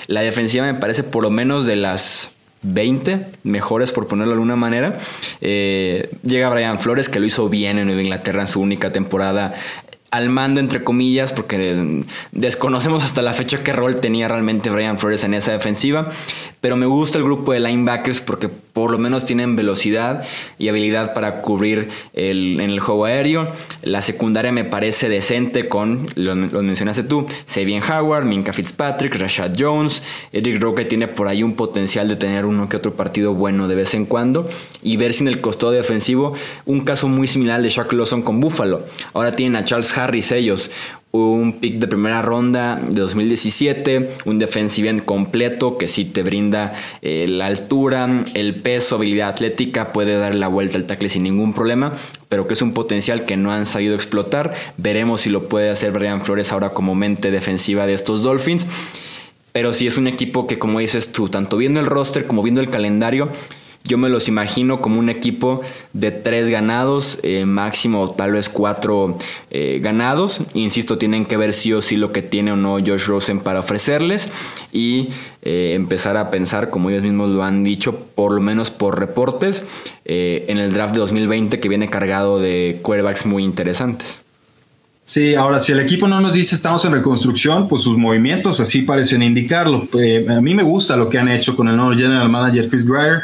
[0.07, 2.31] La defensiva me parece por lo menos de las
[2.63, 4.97] 20 mejores por ponerlo de alguna manera.
[5.41, 9.55] Eh, llega Brian Flores que lo hizo bien en Nueva Inglaterra en su única temporada
[10.13, 15.25] al mando, entre comillas, porque desconocemos hasta la fecha qué rol tenía realmente Brian Flores
[15.25, 16.07] en esa defensiva.
[16.61, 20.25] Pero me gusta el grupo de linebackers porque por lo menos tienen velocidad
[20.59, 23.51] y habilidad para cubrir el, en el juego aéreo.
[23.83, 30.03] La secundaria me parece decente con, lo, mencionaste tú, Sabian Howard, Minka Fitzpatrick, Rashad Jones.
[30.33, 33.75] Eric Roque tiene por ahí un potencial de tener uno que otro partido bueno de
[33.75, 34.49] vez en cuando.
[34.83, 38.41] Y ver si en el costado defensivo, un caso muy similar de Shaq Lawson con
[38.41, 38.85] Buffalo.
[39.13, 40.71] Ahora tienen a Charles Harris ellos,
[41.13, 46.73] un pick de primera ronda de 2017, un defensive end completo que si te brinda
[47.03, 51.53] eh, la altura, el peso, habilidad atlética, puede dar la vuelta al tackle sin ningún
[51.53, 51.93] problema,
[52.31, 54.55] pero que es un potencial que no han sabido explotar.
[54.79, 58.67] Veremos si lo puede hacer Brian Flores ahora como mente defensiva de estos Dolphins.
[59.53, 62.63] Pero sí es un equipo que, como dices tú, tanto viendo el roster como viendo
[62.63, 63.29] el calendario,
[63.85, 65.61] yo me los imagino como un equipo
[65.93, 69.19] de tres ganados, eh, máximo tal vez cuatro
[69.51, 70.41] eh, ganados.
[70.55, 73.61] Insisto, tienen que ver sí o sí lo que tiene o no Josh Rosen para
[73.61, 74.29] ofrecerles
[74.73, 75.09] y
[75.43, 79.65] eh, empezar a pensar, como ellos mismos lo han dicho, por lo menos por reportes,
[80.05, 84.21] en el draft de 2020 que viene cargado de quarterbacks muy interesantes.
[85.05, 88.83] Sí, ahora si el equipo no nos dice estamos en reconstrucción, pues sus movimientos así
[88.83, 89.89] parecen indicarlo.
[90.29, 93.23] a mí me gusta lo que han hecho con el nuevo general manager Chris Greyer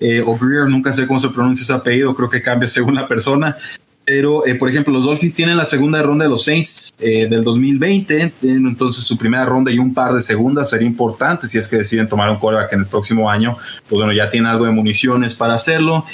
[0.00, 3.06] eh, o Greer, nunca sé cómo se pronuncia ese apellido, creo que cambia según la
[3.06, 3.56] persona.
[4.04, 7.44] Pero, eh, por ejemplo, los Dolphins tienen la segunda ronda de los Saints eh, del
[7.44, 11.76] 2020, entonces su primera ronda y un par de segundas sería importante si es que
[11.76, 13.58] deciden tomar un quarterback en el próximo año.
[13.86, 16.06] Pues bueno, ya tienen algo de municiones para hacerlo.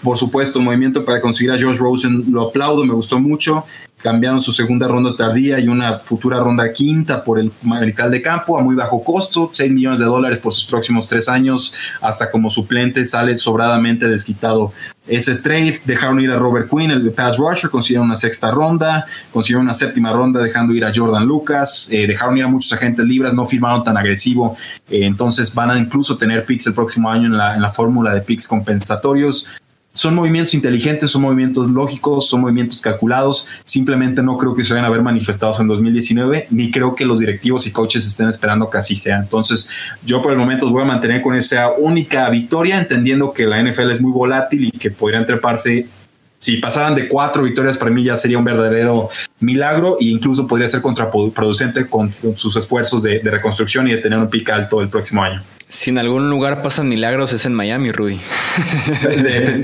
[0.00, 3.64] por supuesto, el movimiento para conseguir a Josh Rosen lo aplaudo, me gustó mucho
[4.04, 8.58] cambiaron su segunda ronda tardía y una futura ronda quinta por el mariscal de campo
[8.58, 12.50] a muy bajo costo, 6 millones de dólares por sus próximos tres años, hasta como
[12.50, 14.74] suplente sale sobradamente desquitado.
[15.06, 19.64] Ese trade dejaron ir a Robert Quinn, el pass rusher, consiguieron una sexta ronda, consiguieron
[19.64, 23.32] una séptima ronda dejando ir a Jordan Lucas, eh, dejaron ir a muchos agentes libres,
[23.32, 24.54] no firmaron tan agresivo,
[24.90, 28.14] eh, entonces van a incluso tener picks el próximo año en la, en la fórmula
[28.14, 29.46] de picks compensatorios
[29.94, 33.48] son movimientos inteligentes, son movimientos lógicos, son movimientos calculados.
[33.64, 37.20] Simplemente no creo que se vayan a ver manifestados en 2019, ni creo que los
[37.20, 39.18] directivos y coaches estén esperando que así sea.
[39.18, 39.68] Entonces,
[40.04, 43.92] yo por el momento voy a mantener con esa única victoria, entendiendo que la NFL
[43.92, 45.86] es muy volátil y que podrían treparse.
[46.38, 50.66] Si pasaran de cuatro victorias, para mí ya sería un verdadero milagro e incluso podría
[50.66, 54.88] ser contraproducente con, sus esfuerzos de, de reconstrucción y de tener un pico alto el
[54.88, 55.40] próximo año.
[55.68, 58.20] Si en algún lugar pasan milagros es en Miami, Rudy.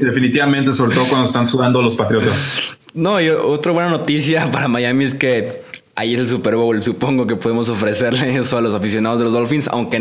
[0.01, 2.77] definitivamente, sobre todo cuando están sudando los Patriotas.
[2.95, 5.63] No, y otra buena noticia para Miami es que
[6.01, 6.81] ahí es el Super Bowl.
[6.83, 9.99] Supongo que podemos ofrecerle eso a los aficionados de los Dolphins, aunque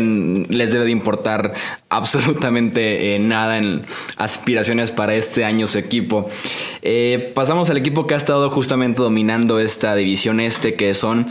[0.48, 1.52] les debe de importar
[1.90, 3.82] absolutamente eh, nada en
[4.16, 6.28] aspiraciones para este año su equipo.
[6.82, 11.26] Eh, pasamos al equipo que ha estado justamente dominando esta división este, que son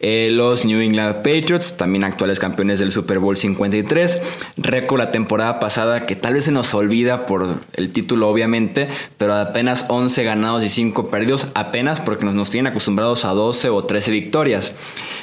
[0.00, 4.20] eh, los New England Patriots, también actuales campeones del Super Bowl 53.
[4.56, 9.34] Récord la temporada pasada que tal vez se nos olvida por el título, obviamente, pero
[9.34, 13.84] apenas 11 ganados y 5 perdidos, apenas porque nos, nos tienen acostumbrados a 12 o
[13.84, 14.74] 13 victorias.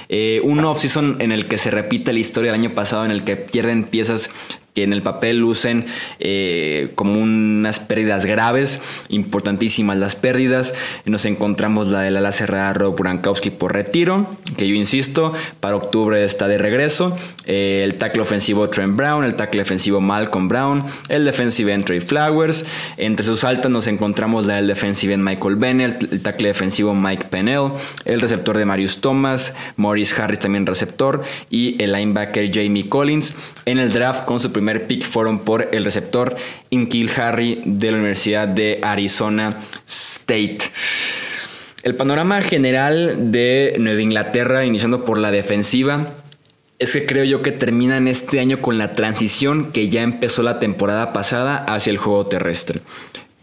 [0.09, 3.23] Eh, un off-season en el que se repite la historia del año pasado, en el
[3.23, 4.29] que pierden piezas
[4.73, 5.85] que en el papel lucen
[6.19, 8.79] eh, como unas pérdidas graves,
[9.09, 10.73] importantísimas las pérdidas.
[11.05, 16.23] Nos encontramos la del ala cerrada Rob Brankowski por retiro, que yo insisto, para octubre
[16.23, 17.15] está de regreso.
[17.45, 22.65] Eh, el tackle ofensivo Trent Brown, el tackle defensivo Malcolm Brown, el defensive end Flowers.
[22.97, 27.71] Entre sus altas nos encontramos la del defensive Michael Bennett, el tackle defensivo Mike Pennell,
[28.05, 33.35] el receptor de Marius Thomas, Morris Harris también receptor y el linebacker Jamie Collins.
[33.65, 36.35] En el draft con su primer pick fueron por el receptor
[36.69, 39.49] Inkil Harry de la Universidad de Arizona
[39.87, 40.59] State.
[41.81, 46.09] El panorama general de Nueva Inglaterra, iniciando por la defensiva,
[46.77, 50.59] es que creo yo que terminan este año con la transición que ya empezó la
[50.59, 52.81] temporada pasada hacia el juego terrestre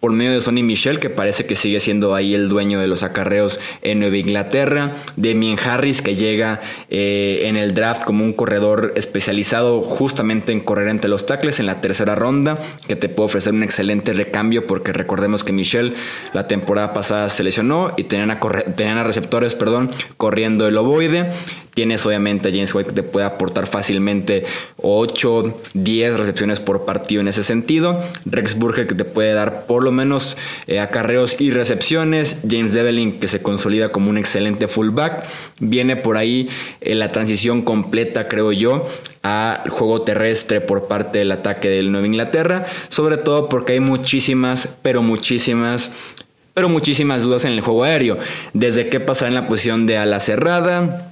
[0.00, 3.02] por medio de Sonny Michel, que parece que sigue siendo ahí el dueño de los
[3.02, 8.92] acarreos en Nueva Inglaterra, Damien Harris, que llega eh, en el draft como un corredor
[8.96, 13.52] especializado justamente en correr entre los tackles en la tercera ronda, que te puede ofrecer
[13.52, 15.94] un excelente recambio, porque recordemos que Michel
[16.32, 18.40] la temporada pasada se lesionó y tenían a,
[18.76, 21.30] tenían a receptores perdón, corriendo el ovoide.
[21.78, 24.42] Tienes obviamente a James White que te puede aportar fácilmente
[24.78, 28.00] 8, 10 recepciones por partido en ese sentido.
[28.26, 30.36] Rex Burger que te puede dar por lo menos
[30.66, 32.40] eh, acarreos y recepciones.
[32.50, 35.24] James Devlin que se consolida como un excelente fullback.
[35.60, 36.48] Viene por ahí
[36.80, 38.84] eh, la transición completa, creo yo,
[39.22, 42.66] al juego terrestre por parte del ataque del Nueva Inglaterra.
[42.88, 45.92] Sobre todo porque hay muchísimas, pero muchísimas
[46.54, 48.16] pero muchísimas dudas en el juego aéreo.
[48.52, 51.07] Desde qué pasar en la posición de ala cerrada,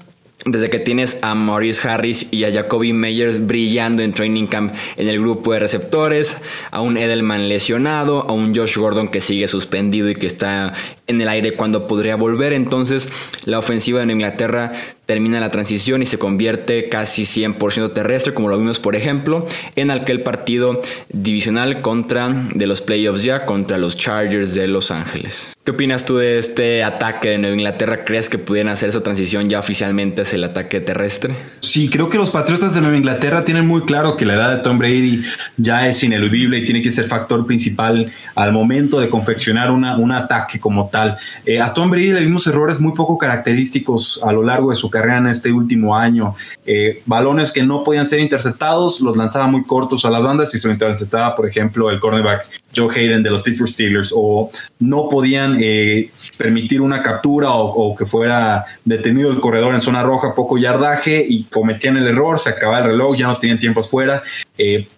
[0.46, 5.08] desde que tienes a Maurice Harris y a Jacoby Meyers brillando en training camp en
[5.08, 6.36] el grupo de receptores,
[6.70, 10.72] a un Edelman lesionado, a un Josh Gordon que sigue suspendido y que está
[11.06, 12.52] en el aire cuando podría volver.
[12.52, 13.08] Entonces,
[13.44, 14.72] la ofensiva de Inglaterra
[15.06, 19.90] termina la transición y se convierte casi 100% terrestre, como lo vimos, por ejemplo, en
[19.90, 25.52] aquel partido divisional contra de los playoffs ya contra los Chargers de Los Ángeles.
[25.64, 28.04] ¿Qué opinas tú de este ataque de Nueva Inglaterra?
[28.04, 31.34] ¿Crees que pudieran hacer esa transición ya oficialmente hacia el ataque terrestre?
[31.60, 34.62] Sí, creo que los Patriotas de Nueva Inglaterra tienen muy claro que la edad de
[34.62, 35.22] Tom Brady
[35.56, 40.12] ya es ineludible y tiene que ser factor principal al momento de confeccionar una, un
[40.12, 40.95] ataque como tal.
[41.44, 44.90] Eh, a Tom Brady le vimos errores muy poco característicos a lo largo de su
[44.90, 46.34] carrera en este último año.
[46.64, 50.58] Eh, balones que no podían ser interceptados, los lanzaba muy cortos a las bandas y
[50.58, 55.08] se lo interceptaba, por ejemplo, el cornerback Joe Hayden de los Pittsburgh Steelers, o no
[55.08, 60.58] podían eh, permitir una captura o, que fuera detenido el corredor en zona roja, poco
[60.58, 64.22] yardaje y cometían el error, se acababa el reloj, ya no tenían tiempos fuera.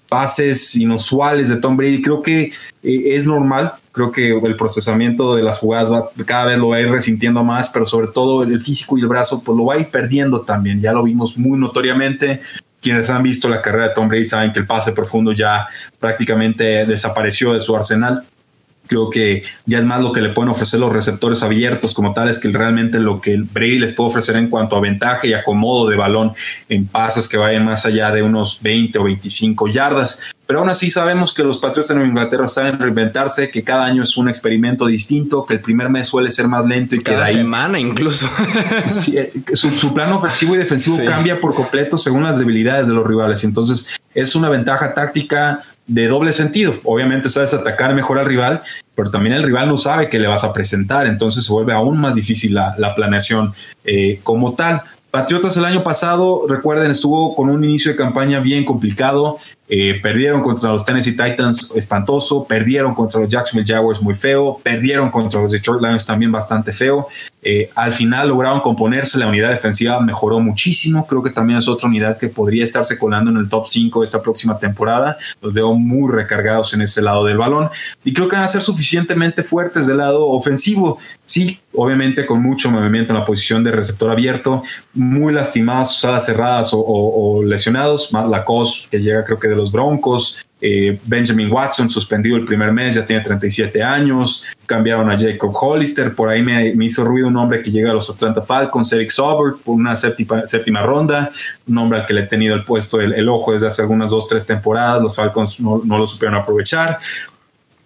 [0.08, 2.50] Pases inusuales de Tom Brady, creo que
[2.82, 6.88] es normal Creo que el procesamiento de las jugadas cada vez lo va a ir
[6.88, 9.88] resintiendo más, pero sobre todo el físico y el brazo, pues lo va a ir
[9.88, 10.80] perdiendo también.
[10.80, 12.40] Ya lo vimos muy notoriamente.
[12.80, 15.66] Quienes han visto la carrera de Tom Brady saben que el pase profundo ya
[15.98, 18.22] prácticamente desapareció de su arsenal.
[18.88, 22.38] Creo que ya es más lo que le pueden ofrecer los receptores abiertos como tales
[22.38, 25.96] que realmente lo que Brady les puede ofrecer en cuanto a ventaja y acomodo de
[25.96, 26.33] balón
[26.68, 30.20] en pases que vayan más allá de unos 20 o 25 yardas.
[30.48, 34.03] Pero aún así sabemos que los Patriots de Nueva Inglaterra saben reinventarse, que cada año
[34.03, 37.33] es un experimento distinto, que el primer mes suele ser más lento y cada que
[37.33, 38.29] semana incluso.
[39.12, 43.07] Eh, su, su, plan ofensivo y defensivo cambia por completo según las debilidades de los
[43.07, 43.44] rivales.
[43.44, 46.74] Entonces es una ventaja táctica de doble sentido.
[46.85, 48.62] Obviamente sabes atacar mejor al rival,
[48.94, 51.98] pero también el rival no sabe qué le vas a presentar, entonces se vuelve aún
[51.98, 53.53] más difícil la, planeación
[53.85, 54.83] eh, como tal.
[55.11, 59.38] Patriotas el año pasado, recuerden, estuvo con un inicio de campaña bien complicado.
[59.68, 65.11] Eh, perdieron contra los Tennessee Titans espantoso, perdieron contra los Jacksonville Jaguars muy feo, perdieron
[65.11, 67.09] contra los Detroit Lions también bastante feo.
[67.42, 71.88] Eh, al final lograron componerse, la unidad defensiva mejoró muchísimo, creo que también es otra
[71.88, 75.16] unidad que podría estarse colando en el top 5 esta próxima temporada.
[75.42, 77.68] Los veo muy recargados en ese lado del balón
[78.04, 80.98] y creo que van a ser suficientemente fuertes del lado ofensivo.
[81.24, 84.62] Sí, obviamente con mucho movimiento en la posición de receptor abierto,
[84.94, 88.12] muy lastimados, alas cerradas o, lesionados.
[88.12, 90.44] Matt Lacoste, que llega creo que de los Broncos.
[90.61, 94.44] Eh, Benjamin Watson, suspendido el primer mes, ya tiene 37 años.
[94.67, 96.15] Cambiaron a Jacob Hollister.
[96.15, 99.59] Por ahí me, hizo ruido un hombre que llega a los Atlanta Falcons, Eric Saubert,
[99.59, 101.31] por una séptima, ronda.
[101.67, 104.27] Un hombre al que le he tenido el puesto el, ojo desde hace algunas dos,
[104.27, 105.02] tres temporadas.
[105.02, 106.98] Los Falcons no, lo supieron aprovechar.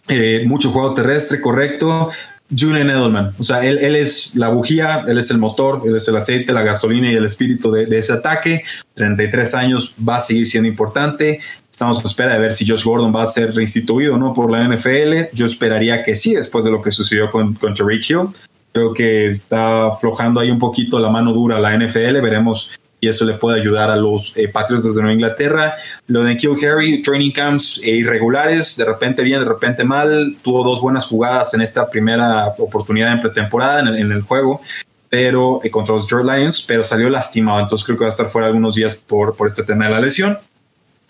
[0.09, 2.11] Eh, mucho juego terrestre, correcto.
[2.57, 3.35] Julian Edelman.
[3.39, 6.53] O sea, él, él, es la bujía, él es el motor, él es el aceite,
[6.53, 8.64] la gasolina y el espíritu de, ese ataque.
[8.95, 11.41] 33 años va a seguir siendo importante.
[11.73, 14.62] Estamos a espera de ver si Josh Gordon va a ser reinstituido no por la
[14.62, 15.35] NFL.
[15.35, 18.29] Yo esperaría que sí, después de lo que sucedió con, con Tariq Hill.
[18.73, 22.20] Creo que está aflojando ahí un poquito la mano dura a la NFL.
[22.20, 25.75] Veremos y eso le puede ayudar a los eh, Patriots de Nueva Inglaterra.
[26.07, 30.37] Lo de Kill Harry, training camps eh, irregulares, de repente bien, de repente mal.
[30.41, 34.61] Tuvo dos buenas jugadas en esta primera oportunidad en pretemporada en el, juego,
[35.09, 37.59] pero eh, contra los George Lions, pero salió lastimado.
[37.59, 40.01] Entonces creo que va a estar fuera algunos días por, por este tema de la
[40.01, 40.39] lesión.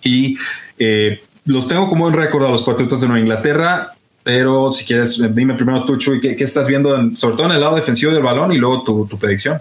[0.03, 0.37] Y
[1.45, 3.93] los tengo como un récord a los Patriots de Nueva Inglaterra.
[4.25, 7.75] Pero si quieres, dime primero tú, Chuy, ¿qué, estás viendo, sobre todo en el lado
[7.75, 9.59] defensivo del balón y luego tu, tu predicción?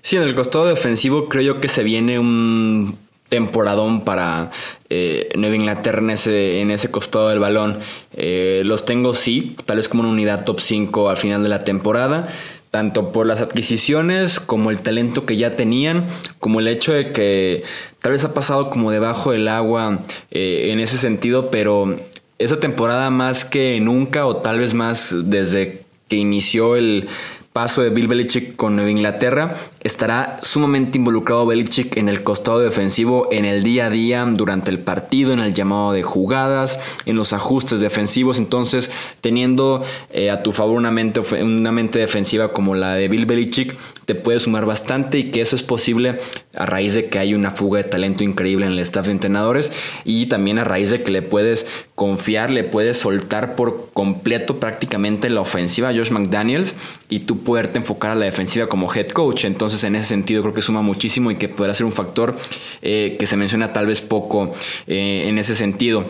[0.00, 2.98] Sí, en el costado defensivo creo yo que se viene un
[3.32, 4.50] temporadón para
[4.90, 7.78] eh, Nueva Inglaterra en ese, en ese costado del balón.
[8.12, 11.64] Eh, los tengo sí, tal vez como una unidad top 5 al final de la
[11.64, 12.28] temporada,
[12.72, 16.06] tanto por las adquisiciones como el talento que ya tenían,
[16.40, 17.62] como el hecho de que
[18.00, 19.98] tal vez ha pasado como debajo del agua
[20.30, 21.98] eh, en ese sentido, pero
[22.38, 27.08] esa temporada más que nunca o tal vez más desde que inició el
[27.52, 33.28] paso de Bill Belichick con Nueva Inglaterra, estará sumamente involucrado Belichick en el costado defensivo
[33.30, 37.32] en el día a día, durante el partido, en el llamado de jugadas, en los
[37.32, 38.38] ajustes defensivos.
[38.38, 43.26] Entonces, teniendo eh, a tu favor una mente, una mente defensiva como la de Bill
[43.26, 46.18] Belichick, te puede sumar bastante y que eso es posible
[46.56, 49.72] a raíz de que hay una fuga de talento increíble en el staff de entrenadores
[50.04, 55.30] y también a raíz de que le puedes confiar, le puedes soltar por completo prácticamente
[55.30, 56.76] la ofensiva a Josh McDaniels
[57.08, 59.44] y tú poderte enfocar a la defensiva como head coach.
[59.44, 62.36] Entonces, en ese sentido, creo que suma muchísimo y que podrá ser un factor
[62.82, 64.52] eh, que se menciona tal vez poco
[64.86, 66.04] eh, en ese sentido.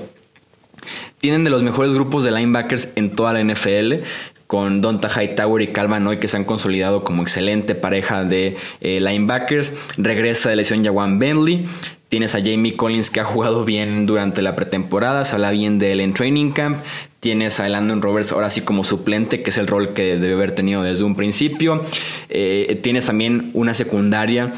[1.18, 4.02] Tienen de los mejores grupos de linebackers en toda la NFL
[4.48, 9.00] con Donta Hightower y Calvin Hoy que se han consolidado como excelente pareja de eh,
[9.00, 9.72] linebackers.
[9.96, 11.64] Regresa de lesión Jawan Bentley.
[12.08, 15.92] Tienes a Jamie Collins que ha jugado bien durante la pretemporada, se habla bien de
[15.92, 16.76] él en training camp.
[17.23, 20.57] Tienes a Landon Roberts ahora sí como suplente, que es el rol que debe haber
[20.57, 21.81] tenido desde un principio.
[22.29, 24.53] Eh, tienes también una secundaria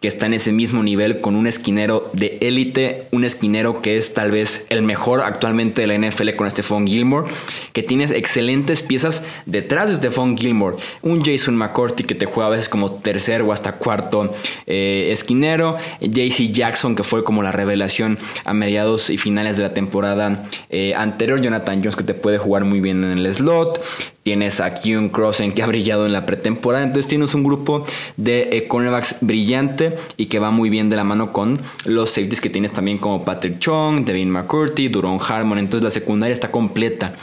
[0.00, 4.14] que está en ese mismo nivel con un esquinero de élite, un esquinero que es
[4.14, 7.28] tal vez el mejor actualmente de la NFL con Stephon Gilmore,
[7.72, 12.50] que tienes excelentes piezas detrás de Stephon Gilmore, un Jason McCourty que te juega a
[12.50, 14.32] veces como tercer o hasta cuarto
[14.66, 19.74] eh, esquinero, JC Jackson que fue como la revelación a mediados y finales de la
[19.74, 23.80] temporada eh, anterior, Jonathan Jones que te puede jugar muy bien en el slot,
[24.28, 26.84] Tienes a Kyun Crossen que ha brillado en la pretemporada.
[26.84, 27.82] Entonces tienes un grupo
[28.18, 32.42] de eh, cornerbacks brillante y que va muy bien de la mano con los safeties
[32.42, 35.58] que tienes también como Patrick Chong, Devin McCurdy, Duron Harmon.
[35.58, 37.14] Entonces la secundaria está completa.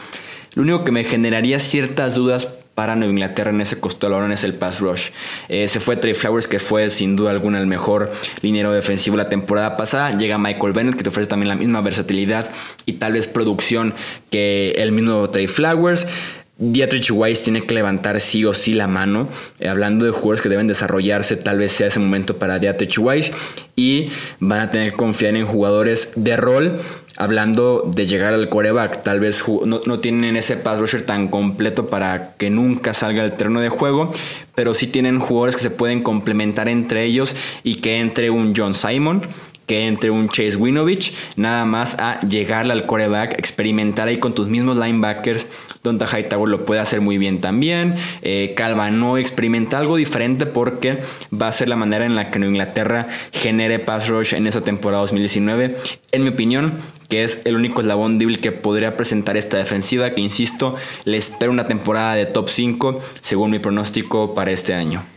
[0.56, 4.44] Lo único que me generaría ciertas dudas para Nueva Inglaterra en ese costo balón es
[4.44, 5.10] el pass rush.
[5.48, 9.30] Eh, se fue Trey Flowers, que fue sin duda alguna el mejor liniero defensivo la
[9.30, 10.18] temporada pasada.
[10.18, 12.50] Llega Michael Bennett, que te ofrece también la misma versatilidad
[12.88, 13.94] y tal vez producción
[14.32, 16.08] que el mismo Trey Flowers.
[16.58, 19.28] Dietrich Weiss tiene que levantar sí o sí la mano.
[19.60, 23.32] Eh, hablando de jugadores que deben desarrollarse, tal vez sea ese momento para Dietrich Weiss.
[23.76, 24.08] Y
[24.40, 26.78] van a tener que confiar en jugadores de rol.
[27.18, 31.88] Hablando de llegar al coreback, tal vez no, no, tienen ese pass rusher tan completo
[31.88, 34.12] para que nunca salga el terreno de juego,
[34.54, 37.34] pero sí tienen jugadores que se pueden complementar entre ellos
[37.64, 39.22] y que entre un John Simon,
[39.66, 44.48] que entre un Chase Winovich, nada más a llegarle al coreback, experimentar ahí con tus
[44.48, 45.48] mismos linebackers.
[45.84, 47.96] Donta Hightower lo puede hacer muy bien también.
[48.22, 51.00] Eh, Calva no experimenta algo diferente porque
[51.34, 55.02] va a ser la manera en la que Inglaterra genere pass rush en esa temporada
[55.02, 55.76] 2019.
[56.12, 56.76] En mi opinión,
[57.10, 61.52] que es el único eslabón débil que podría presentar esta defensiva, que insisto, le espero
[61.52, 65.15] una temporada de top 5 según mi pronóstico para este año.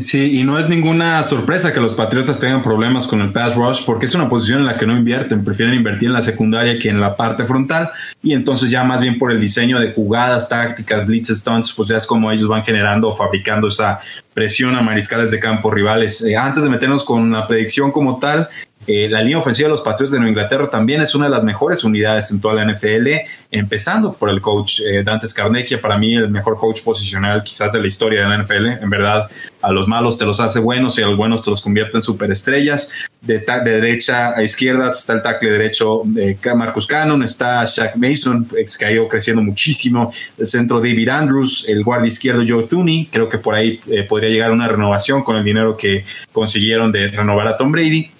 [0.00, 3.84] Sí, y no es ninguna sorpresa que los Patriotas tengan problemas con el pass rush
[3.84, 6.88] porque es una posición en la que no invierten, prefieren invertir en la secundaria que
[6.88, 7.90] en la parte frontal
[8.22, 11.98] y entonces ya más bien por el diseño de jugadas, tácticas, blitz stunts, pues ya
[11.98, 14.00] es como ellos van generando o fabricando esa
[14.32, 16.22] presión a mariscales de campo rivales.
[16.22, 18.48] Eh, antes de meternos con la predicción como tal,
[18.86, 21.44] eh, la línea ofensiva de los Patriots de Nueva Inglaterra también es una de las
[21.44, 23.08] mejores unidades en toda la NFL,
[23.50, 27.80] empezando por el coach eh, Dante Scarnecchia, para mí el mejor coach posicional quizás de
[27.80, 28.82] la historia de la NFL.
[28.82, 29.30] En verdad,
[29.60, 32.02] a los malos te los hace buenos y a los buenos te los convierte en
[32.02, 32.90] superestrellas.
[33.20, 38.48] De, de derecha a izquierda está el tackle derecho de Marcus Cannon, está Shaq Mason,
[38.78, 40.12] que ha ido creciendo muchísimo.
[40.36, 44.30] El centro David Andrews, el guardia izquierdo Joe Thuney, creo que por ahí eh, podría
[44.30, 48.10] llegar una renovación con el dinero que consiguieron de renovar a Tom Brady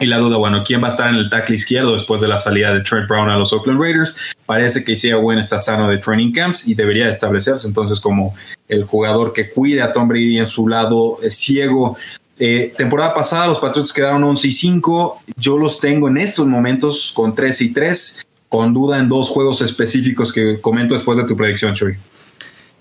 [0.00, 2.38] y la duda, bueno, ¿quién va a estar en el tackle izquierdo después de la
[2.38, 4.16] salida de Trent Brown a los Oakland Raiders?
[4.46, 8.34] Parece que Isaiah Wynn está sano de training camps y debería establecerse entonces como
[8.68, 11.96] el jugador que cuide a Tom Brady en su lado eh, ciego.
[12.38, 15.22] Eh, temporada pasada los Patriots quedaron 11 y 5.
[15.36, 19.62] Yo los tengo en estos momentos con 3 y 3, con duda en dos juegos
[19.62, 21.96] específicos que comento después de tu predicción, Chuy.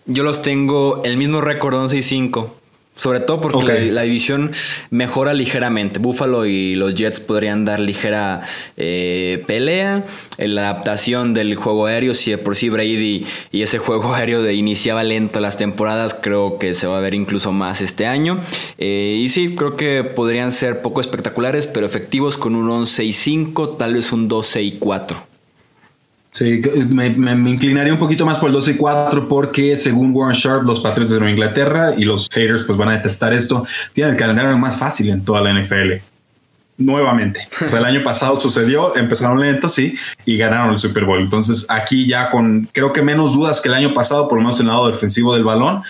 [0.05, 2.55] Yo los tengo el mismo récord 11 y 5.
[2.97, 4.51] Sobre todo porque la, división
[4.89, 5.99] mejora ligeramente.
[5.99, 8.41] Buffalo y los Jets podrían dar ligera
[8.75, 10.03] eh, pelea.
[10.37, 14.55] La adaptación del juego aéreo, si de por sí Brady y ese juego aéreo de
[14.55, 18.39] iniciaba lento las temporadas, creo que se va a ver incluso más este año.
[18.79, 23.13] Eh, y sí, creo que podrían ser poco espectaculares, pero efectivos con un 11 y
[23.13, 25.26] 5, tal vez un 12 y 4.
[26.37, 27.07] Sí, me,
[27.49, 31.09] inclinaría un poquito más por el 12 y 4 porque según Warren Sharp, los Patriots
[31.09, 34.77] de Nueva Inglaterra y los haters pues van a detestar esto, tienen el calendario más
[34.77, 35.93] fácil en toda la NFL.
[36.77, 37.47] Nuevamente.
[37.65, 41.19] O sea, el año pasado sucedió, empezaron lentos, sí, y ganaron el Super Bowl.
[41.19, 44.59] Entonces aquí ya con creo que menos dudas que el año pasado, por lo menos
[44.59, 45.81] en el lado defensivo del balón,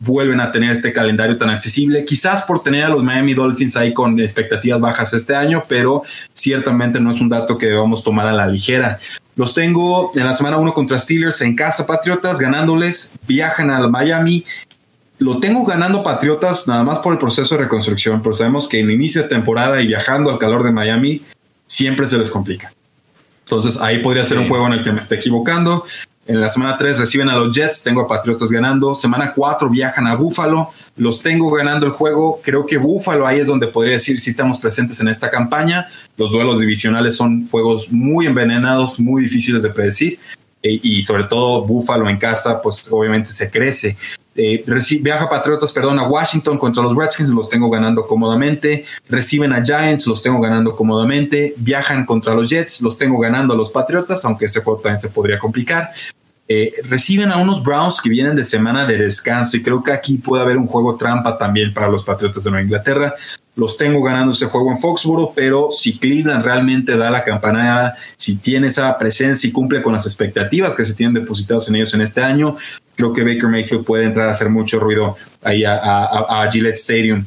[0.00, 3.94] vuelven a tener este calendario tan accesible, quizás por tener a los Miami Dolphins ahí
[3.94, 8.32] con expectativas bajas este año, pero ciertamente no es un dato que debamos tomar a
[8.32, 8.98] la ligera.
[9.34, 14.44] Los tengo en la semana 1 contra Steelers en casa, Patriotas, ganándoles, viajan al Miami.
[15.18, 18.90] Lo tengo ganando Patriotas nada más por el proceso de reconstrucción, pero sabemos que en
[18.90, 21.22] inicio de temporada y viajando al calor de Miami
[21.64, 22.72] siempre se les complica.
[23.44, 25.84] Entonces ahí podría ser un juego en el que me esté equivocando.
[26.24, 28.94] En la semana 3 reciben a los Jets, tengo a Patriotas ganando.
[28.94, 32.40] Semana 4 viajan a Buffalo, los tengo ganando el juego.
[32.44, 35.88] Creo que Buffalo ahí es donde podría decir si estamos presentes en esta campaña.
[36.16, 40.20] Los duelos divisionales son juegos muy envenenados, muy difíciles de predecir.
[40.62, 43.96] E, y sobre todo Buffalo en casa, pues obviamente se crece.
[44.34, 44.64] Eh,
[45.00, 48.84] viaja Patriotas, perdón, a Washington contra los Redskins, los tengo ganando cómodamente.
[49.08, 51.54] Reciben a Giants, los tengo ganando cómodamente.
[51.56, 55.08] Viajan contra los Jets, los tengo ganando a los Patriotas, aunque ese juego también se
[55.08, 55.90] podría complicar.
[56.48, 60.18] Eh, reciben a unos Browns que vienen de semana de descanso y creo que aquí
[60.18, 63.14] puede haber un juego trampa también para los Patriotas de Nueva Inglaterra.
[63.54, 68.36] Los tengo ganando ese juego en Foxboro, pero si Cleveland realmente da la campanada, si
[68.36, 72.00] tiene esa presencia y cumple con las expectativas que se tienen depositados en ellos en
[72.00, 72.56] este año,
[72.96, 77.26] creo que Baker Mayfield puede entrar a hacer mucho ruido ahí a, Gillette Stadium.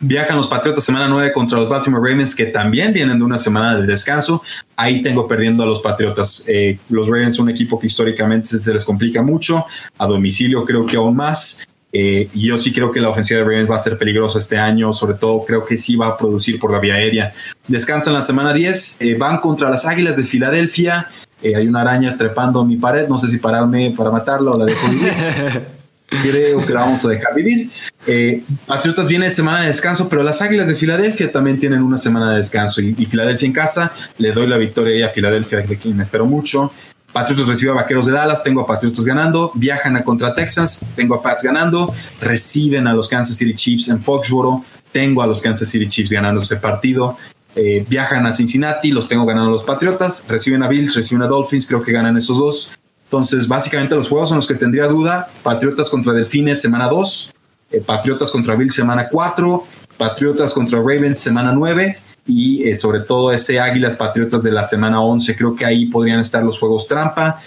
[0.00, 3.76] Viajan los Patriotas semana 9 contra los Baltimore Ravens, que también vienen de una semana
[3.76, 4.42] de descanso.
[4.76, 6.44] Ahí tengo perdiendo a los Patriotas.
[6.48, 9.66] Eh, los Ravens son un equipo que históricamente se les complica mucho.
[9.98, 11.67] A domicilio creo que aún más.
[11.92, 14.92] Eh, yo sí creo que la ofensiva de Ravens va a ser peligrosa este año,
[14.92, 17.32] sobre todo creo que sí va a producir por la vía aérea.
[17.66, 21.08] Descansan la semana 10, eh, van contra las Águilas de Filadelfia.
[21.42, 24.64] Eh, hay una araña trepando mi pared, no sé si pararme para matarla o la
[24.64, 25.12] dejo vivir.
[26.08, 27.70] Creo que la vamos a dejar vivir.
[28.06, 31.98] Eh, Patriotas viene de semana de descanso, pero las Águilas de Filadelfia también tienen una
[31.98, 32.80] semana de descanso.
[32.80, 36.72] Y, Filadelfia en casa, le doy la victoria a Filadelfia, de quien espero mucho.
[37.12, 39.50] Patriotas recibe a Vaqueros de Dallas, tengo a Patriotas ganando.
[39.54, 41.94] Viajan a contra Texas, tengo a Pats ganando.
[42.20, 46.42] Reciben a los Kansas City Chiefs en Foxboro, tengo a los Kansas City Chiefs ganando
[46.42, 47.16] ese partido.
[47.56, 51.66] Eh, viajan a Cincinnati, los tengo ganando los Patriotas, reciben a Bills, reciben a Dolphins,
[51.66, 52.78] creo que ganan esos dos.
[53.04, 57.32] Entonces, básicamente los juegos en los que tendría duda, Patriotas contra Delfines semana 2,
[57.72, 59.64] eh, Patriotas contra Bills semana 4,
[59.96, 61.98] Patriotas contra Ravens semana 9
[62.28, 66.20] y eh, sobre todo ese Águilas Patriotas de la semana 11, creo que ahí podrían
[66.20, 67.40] estar los juegos trampa.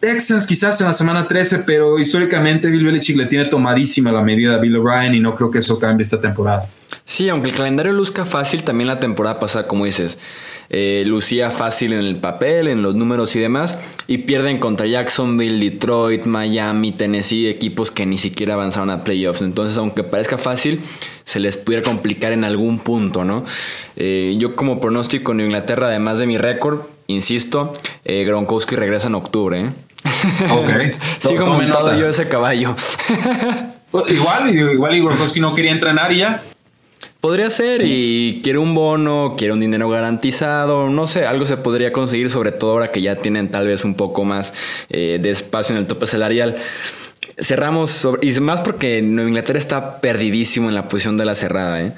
[0.00, 4.54] Texans quizás en la semana 13, pero históricamente Bill Belichick le tiene tomadísima la medida
[4.54, 6.66] a Bill O'Brien y no creo que eso cambie esta temporada.
[7.04, 10.18] Sí, aunque el calendario luzca fácil, también la temporada pasada, como dices,
[10.70, 15.58] eh, lucía fácil en el papel, en los números y demás, y pierden contra Jacksonville,
[15.58, 19.42] Detroit, Miami, Tennessee, equipos que ni siquiera avanzaron a playoffs.
[19.42, 20.80] Entonces, aunque parezca fácil,
[21.24, 23.44] se les pudiera complicar en algún punto, ¿no?
[23.96, 29.16] Eh, yo como pronóstico en Inglaterra, además de mi récord, insisto, eh, Gronkowski regresa en
[29.16, 29.70] octubre, ¿eh?
[30.50, 30.70] Ok.
[31.18, 32.74] Sigo montado yo ese caballo.
[33.90, 36.44] Pues, igual, igual Igor no quería entrenar y ya.
[37.20, 41.92] Podría ser y quiere un bono, quiere un dinero garantizado, no sé, algo se podría
[41.92, 44.54] conseguir, sobre todo ahora que ya tienen tal vez un poco más
[44.88, 46.56] eh, de espacio en el tope salarial.
[47.38, 51.82] Cerramos, y más porque Nueva Inglaterra está perdidísimo en la posición de la cerrada.
[51.82, 51.92] ¿eh?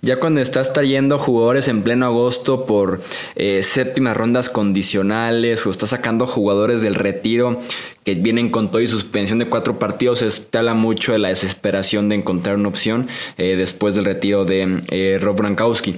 [0.00, 3.00] Ya cuando estás trayendo jugadores en pleno agosto por
[3.34, 7.60] eh, séptimas rondas condicionales o estás sacando jugadores del retiro
[8.08, 12.08] que vienen con todo y suspensión de cuatro partidos, te habla mucho de la desesperación
[12.08, 13.06] de encontrar una opción
[13.36, 15.96] eh, después del retiro de eh, Rob Brankowski.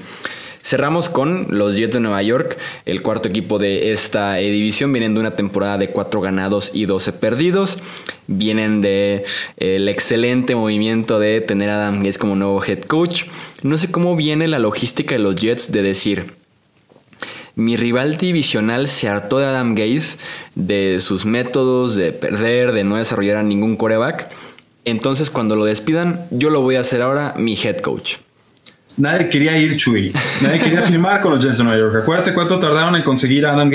[0.61, 4.93] Cerramos con los Jets de Nueva York, el cuarto equipo de esta división.
[4.93, 7.79] Vienen de una temporada de 4 ganados y 12 perdidos.
[8.27, 9.25] Vienen de
[9.57, 13.27] el excelente movimiento de tener a Adam Gates como nuevo head coach.
[13.63, 16.39] No sé cómo viene la logística de los Jets de decir.
[17.55, 20.18] Mi rival divisional se hartó de Adam Gaze,
[20.55, 24.30] de sus métodos, de perder, de no desarrollar a ningún coreback.
[24.84, 28.16] Entonces, cuando lo despidan, yo lo voy a hacer ahora mi head coach.
[28.96, 30.12] Nadie quería ir, Chuy.
[30.42, 32.03] Nadie quería firmar con los Jets de Nueva York.
[32.03, 33.72] Acuérdate cuánto tardaron en conseguir a Adam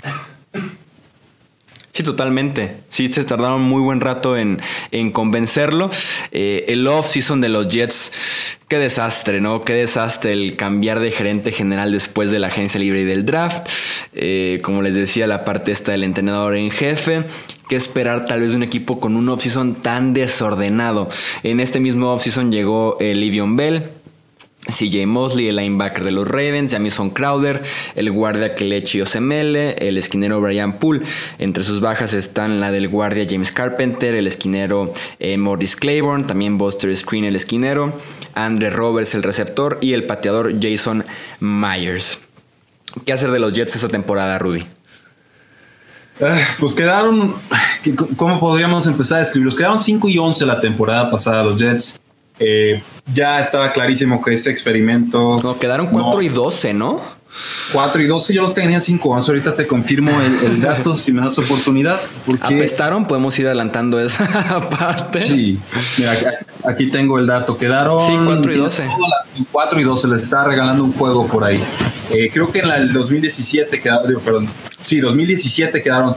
[1.95, 2.75] Sí, totalmente.
[2.89, 4.59] Sí, se tardaron muy buen rato en,
[5.13, 5.89] convencerlo.
[6.33, 8.11] Eh, el off-season de los Jets,
[8.67, 9.61] qué desastre, ¿no?
[9.61, 13.69] Qué desastre el cambiar de gerente general después de la agencia libre y del draft.
[14.13, 17.23] Eh, como les decía, la parte esta del entrenador en jefe.
[17.69, 21.07] ¿Qué esperar tal vez de un equipo con un off-season tan desordenado?
[21.43, 23.83] En este mismo off-season llegó el Livion Bell
[24.67, 27.61] CJ Mosley, el linebacker de los Ravens, Jamison Crowder,
[27.95, 31.05] el guardia Kelechi Osemele, el esquinero Brian Poole.
[31.37, 36.57] Entre sus bajas están la del guardia James Carpenter, el esquinero eh, Morris Claiborne, también
[36.57, 37.93] Buster Screen, el esquinero,
[38.33, 41.05] Andre Roberts, el receptor, y el pateador Jason
[41.39, 42.19] Myers.
[43.05, 44.63] ¿Qué hacer de los Jets esta temporada, Rudy?
[46.21, 47.35] Ah, pues quedaron,
[48.15, 49.57] ¿cómo podríamos empezar a escribirlos?
[49.57, 52.01] Quedaron 5 y 11 la temporada pasada los Jets.
[52.39, 52.81] Eh,
[53.13, 55.39] ya estaba clarísimo que ese experimento.
[55.41, 57.01] No, quedaron 4 y 12, ¿no?
[57.73, 59.31] 4 y 12, yo los tenía 5 11.
[59.31, 61.99] Ahorita te confirmo el, dato si me das oportunidad.
[62.25, 62.55] Porque...
[62.55, 65.19] Apestaron, podemos ir adelantando esa parte.
[65.19, 65.59] Sí,
[65.97, 66.13] mira,
[66.63, 67.57] aquí tengo el dato.
[67.57, 67.99] Quedaron.
[67.99, 68.87] Sí, 4 y 12.
[69.51, 71.61] 4 y 12, les estaba regalando un juego por ahí.
[72.11, 76.15] Eh, creo que en el 2017 quedaron, perdón, sí, 2017 quedaron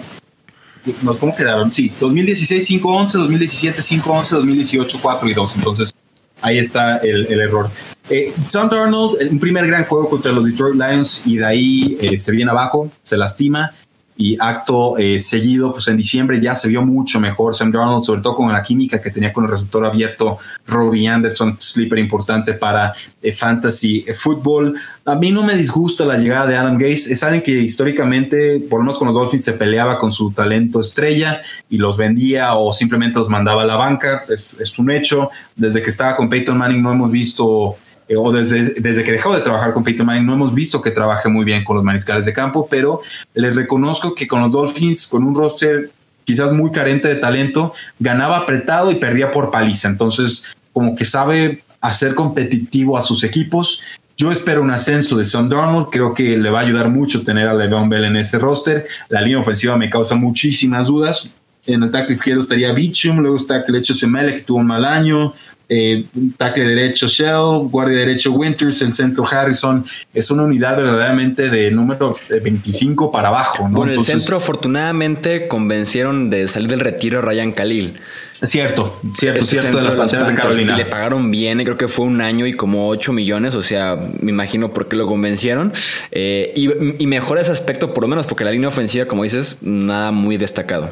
[1.19, 1.71] ¿cómo quedaron?
[1.73, 5.57] Sí, 2016 5-11, 2017 5-11, 2018 4 y 2.
[5.57, 5.95] Entonces,
[6.41, 7.70] Ahí está el, error.
[8.09, 12.32] Eh, Sam un primer gran juego contra los Detroit Lions y de ahí eh, se
[12.32, 13.74] viene abajo, se lastima
[14.21, 18.21] y acto eh, seguido, pues en diciembre ya se vio mucho mejor Sam Darnold, sobre
[18.21, 22.93] todo con la química que tenía con el receptor abierto Robbie Anderson, sleeper importante para
[23.23, 24.75] eh, fantasy eh, football.
[25.05, 28.81] A mí no me disgusta la llegada de Adam Gase, es alguien que históricamente, por
[28.81, 31.41] lo menos con los Dolphins, se peleaba con su talento estrella
[31.71, 35.31] y los vendía o simplemente los mandaba a la banca, es, es un hecho.
[35.55, 37.77] Desde que estaba con Peyton Manning no hemos visto
[38.09, 40.90] eh, o desde, desde que dejó de trabajar con Peyton Manning, no hemos visto que
[40.90, 43.02] trabaje muy bien con los mariscales de campo, pero
[43.34, 45.90] les reconozco que con los Dolphins, con un roster
[46.24, 49.88] quizás muy carente de talento, ganaba apretado y perdía por paliza.
[49.88, 53.80] Entonces, como que sabe hacer competitivo a sus equipos.
[54.16, 55.88] Yo espero un ascenso de Son Darnold.
[55.90, 58.86] Creo que le va a ayudar mucho tener a Le'Veon Bell en ese roster.
[59.09, 61.34] La línea ofensiva me causa muchísimas dudas.
[61.69, 65.35] En el tackle izquierdo estaría Bichum, luego está Kelecho Semele, que tuvo un mal año
[65.69, 66.07] eh,
[66.39, 69.85] tackle derecho Shell, guardia derecho Winters, el centro Harrison.
[70.14, 73.69] Es una unidad verdaderamente de número 25 para abajo.
[73.69, 73.77] ¿no?
[73.77, 77.95] Con el centro, afortunadamente, convencieron de salir del retiro a Ryan Khalil.
[78.41, 80.77] Cierto, cierto, cierto, de las panteras de Carolina.
[80.77, 84.31] Le pagaron bien, creo que fue un año y como 8 millones, o sea, me
[84.31, 85.73] imagino por qué lo convencieron.
[86.12, 86.71] Eh, y,
[87.03, 90.37] y mejora ese aspecto, por lo menos, porque la línea ofensiva, como dices, nada muy
[90.37, 90.91] destacado.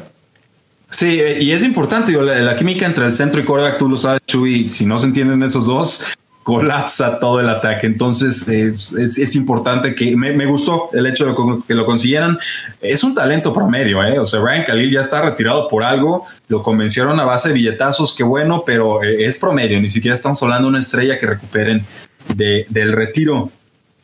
[0.89, 4.21] Sí, eh, y es importante, la, química entre el centro y coreback, tú lo sabes,
[4.25, 6.05] Chuy, si no se entienden esos dos,
[6.47, 7.87] colapsa todo el ataque.
[7.87, 11.35] Entonces es, importante que me, gustó el hecho de
[11.67, 12.39] que lo consiguieran.
[12.79, 14.17] Es un talento promedio, ¿eh?
[14.17, 18.15] O sea, Ryan Khalil ya está retirado por algo, lo convencieron a base de billetazos,
[18.15, 21.85] qué bueno, pero eh, es promedio, ni siquiera estamos hablando de una estrella que recuperen
[22.33, 23.51] del retiro.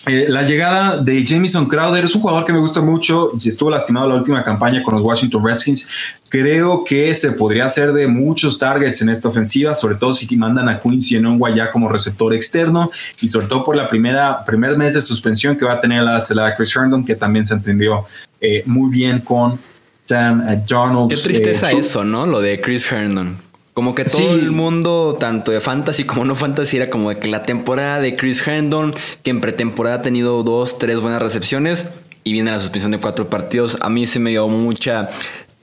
[0.05, 3.31] Eh, la llegada de Jamison Crowder es un jugador que me gusta mucho.
[3.43, 5.87] Estuvo lastimado la última campaña con los Washington Redskins.
[6.27, 10.67] Creo que se podría hacer de muchos targets en esta ofensiva, sobre todo si mandan
[10.67, 12.91] a Quincy en ya como receptor externo
[13.21, 16.21] y sobre todo por la primera primer mes de suspensión que va a tener la,
[16.31, 18.05] la Chris Herndon, que también se entendió
[18.41, 19.57] eh, muy bien con
[20.05, 21.11] Sam eh, Darnold.
[21.11, 22.25] Qué tristeza eso, ¿no?
[22.25, 23.37] Lo de Chris Herndon.
[23.73, 27.27] Como que todo el mundo, tanto de fantasy como no fantasy, era como de que
[27.27, 28.93] la temporada de Chris Herndon,
[29.23, 31.87] que en pretemporada ha tenido dos, tres buenas recepciones
[32.23, 33.77] y viene la suspensión de cuatro partidos.
[33.81, 35.09] A mí se me dio mucha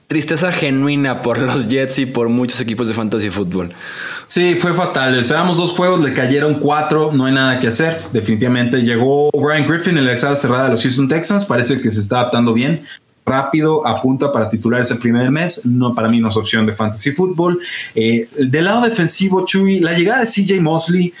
[0.07, 3.71] tristeza genuina por los Jets y por muchos equipos de fantasy fútbol.
[4.25, 5.17] Sí, fue fatal.
[5.17, 8.01] Esperamos dos juegos, le cayeron cuatro, no hay nada que hacer.
[8.11, 12.01] Definitivamente llegó Brian Griffin en la exada cerrada de los Houston Texans, parece que se
[12.01, 12.81] está adaptando bien.
[13.25, 15.65] Rápido, apunta para titular ese primer mes.
[15.65, 17.59] No, para mí no es opción de fantasy fútbol.
[17.95, 21.13] Eh, del lado defensivo, Chuy, la llegada de CJ Mosley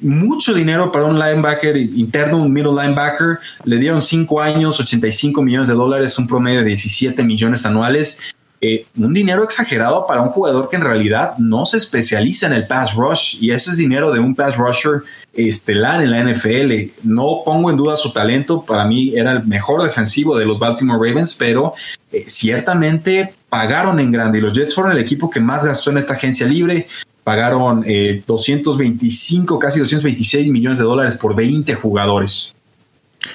[0.00, 3.38] mucho dinero para un linebacker interno, un middle linebacker.
[3.64, 8.34] Le dieron cinco años, 85 millones de dólares, un promedio de 17 millones anuales.
[8.62, 12.66] Eh, un dinero exagerado para un jugador que en realidad no se especializa en el
[12.66, 15.02] pass rush y eso es dinero de un pass rusher
[15.32, 16.90] estelar en la NFL.
[17.02, 20.98] No pongo en duda su talento, para mí era el mejor defensivo de los Baltimore
[21.08, 21.72] Ravens, pero
[22.12, 25.96] eh, ciertamente pagaron en grande y los Jets fueron el equipo que más gastó en
[25.96, 26.86] esta agencia libre
[27.24, 27.82] pagaron
[28.26, 32.54] 225, eh, casi 226 millones de dólares por 20 jugadores.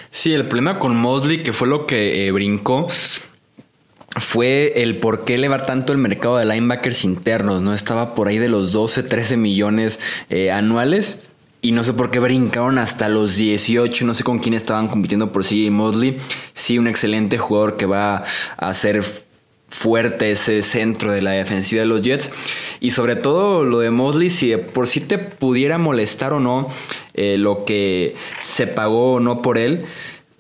[0.10, 2.88] Sí, el problema con Mosley, que fue lo que brincó,
[4.16, 7.74] fue el por qué elevar tanto el mercado de linebackers internos, ¿no?
[7.74, 10.00] Estaba por ahí de los 12, 13 millones
[10.30, 11.18] eh, anuales.
[11.62, 14.06] Y no sé por qué brincaron hasta los 18.
[14.06, 16.18] No sé con quién estaban compitiendo por CJ Mosley.
[16.54, 18.24] Sí, un excelente jugador que va
[18.58, 19.04] a ser
[19.68, 22.32] fuerte ese centro de la defensiva de los Jets.
[22.80, 26.70] Y sobre todo lo de Mosley, si por si te pudiera molestar o no
[27.16, 29.86] eh, lo que se pagó o no por él.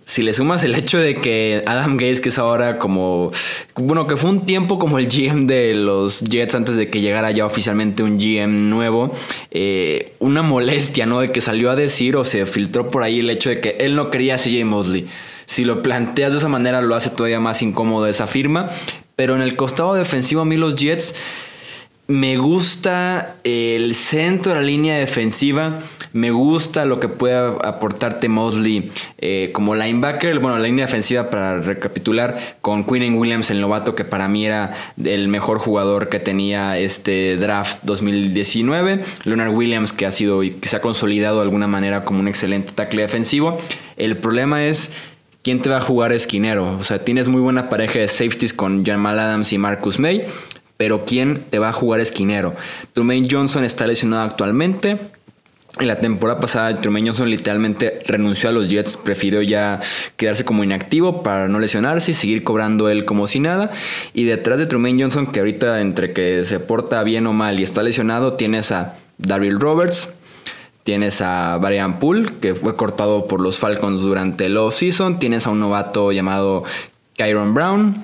[0.05, 3.31] Si le sumas el hecho de que Adam Gates, que es ahora como,
[3.73, 7.31] bueno, que fue un tiempo como el GM de los Jets antes de que llegara
[7.31, 9.11] ya oficialmente un GM nuevo,
[9.49, 11.21] eh, una molestia, ¿no?
[11.21, 13.95] De que salió a decir o se filtró por ahí el hecho de que él
[13.95, 15.07] no quería a CJ Mosley.
[15.47, 18.69] Si lo planteas de esa manera, lo hace todavía más incómodo esa firma.
[19.15, 21.15] Pero en el costado defensivo a mí los Jets
[22.07, 25.79] me gusta el centro de la línea defensiva.
[26.13, 30.37] Me gusta lo que puede aportarte Mosley eh, como linebacker.
[30.39, 34.73] Bueno, la línea defensiva, para recapitular, con Quinn Williams, el novato, que para mí era
[35.03, 39.01] el mejor jugador que tenía este draft 2019.
[39.23, 42.27] Leonard Williams, que ha sido y que se ha consolidado de alguna manera como un
[42.27, 43.57] excelente tackle defensivo.
[43.97, 44.91] El problema es
[45.45, 46.75] ¿quién te va a jugar esquinero?
[46.77, 50.25] O sea, tienes muy buena pareja de safeties con Jamal Adams y Marcus May,
[50.78, 52.53] pero ¿quién te va a jugar esquinero?
[52.93, 54.99] Trumaine Johnson está lesionado actualmente.
[55.78, 59.82] En la temporada pasada, Trumaine Johnson literalmente renunció a los Jets, prefirió ya
[60.15, 63.71] quedarse como inactivo para no lesionarse y seguir cobrando él como si nada.
[64.13, 67.63] Y detrás de Trumaine Johnson, que ahorita entre que se porta bien o mal y
[67.63, 70.09] está lesionado, tienes a Daryl Roberts,
[70.86, 75.17] Tienes a Brian Poole, que fue cortado por los Falcons durante el off-season.
[75.17, 76.63] Tienes a un novato llamado
[77.17, 78.03] Kyron Brown.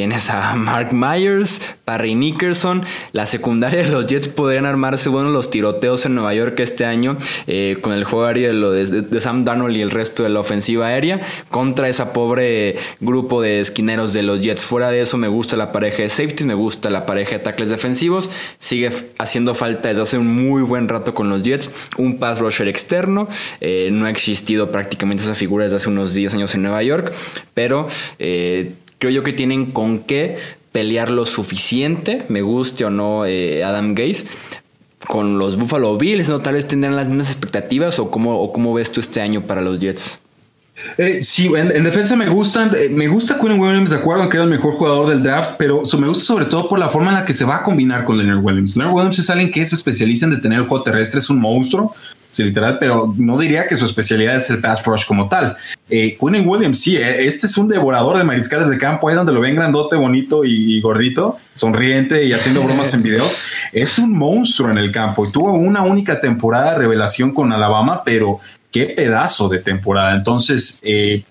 [0.00, 2.82] Tienes a Mark Myers, Barry Nickerson.
[3.12, 7.18] La secundaria de los Jets podrían armarse, bueno, los tiroteos en Nueva York este año
[7.46, 11.20] eh, con el juego aéreo de, Sam Darnold y el resto de la ofensiva aérea
[11.50, 14.64] contra esa pobre grupo de esquineros de los Jets.
[14.64, 17.68] Fuera de eso, me gusta la pareja de safeties, me gusta la pareja de tackles
[17.68, 18.30] defensivos.
[18.58, 22.68] Sigue haciendo falta desde hace un muy buen rato con los Jets un pass rusher
[22.68, 23.28] externo.
[23.60, 27.12] Eh, no ha existido prácticamente esa figura desde hace unos 10 años en Nueva York,
[27.52, 27.86] pero
[28.18, 30.36] eh, creo yo que tienen con qué
[30.70, 34.26] pelear lo suficiente, me guste o no eh, Adam Gaze,
[35.08, 36.40] con los Buffalo Bills, ¿no?
[36.40, 39.80] Tal vez tendrán las mismas expectativas o cómo, cómo ves tú este año para los
[39.80, 40.18] Jets.
[40.98, 44.44] Eh, sí, en, defensa me gustan, eh, me gusta Quinn Williams, de acuerdo que era
[44.44, 47.24] el mejor jugador del draft, pero me gusta sobre todo por la forma en la
[47.24, 48.76] que se va a combinar con Leonard Williams.
[48.76, 51.94] Leonard Williams es alguien que se especializa en detener el juego terrestre, es un monstruo,
[52.30, 55.56] sí, literal, pero no diría que su especialidad es el pass rush como tal.
[55.88, 59.32] Eh, Quinn Williams, sí, eh, este es un devorador de mariscales de campo, ahí donde
[59.32, 63.40] lo ven grandote, bonito y, gordito, sonriente y haciendo bromas en videos.
[63.72, 68.02] Es un monstruo en el campo y tuvo una única temporada de revelación con Alabama,
[68.04, 70.14] pero qué pedazo de temporada.
[70.16, 71.24] Entonces, eh,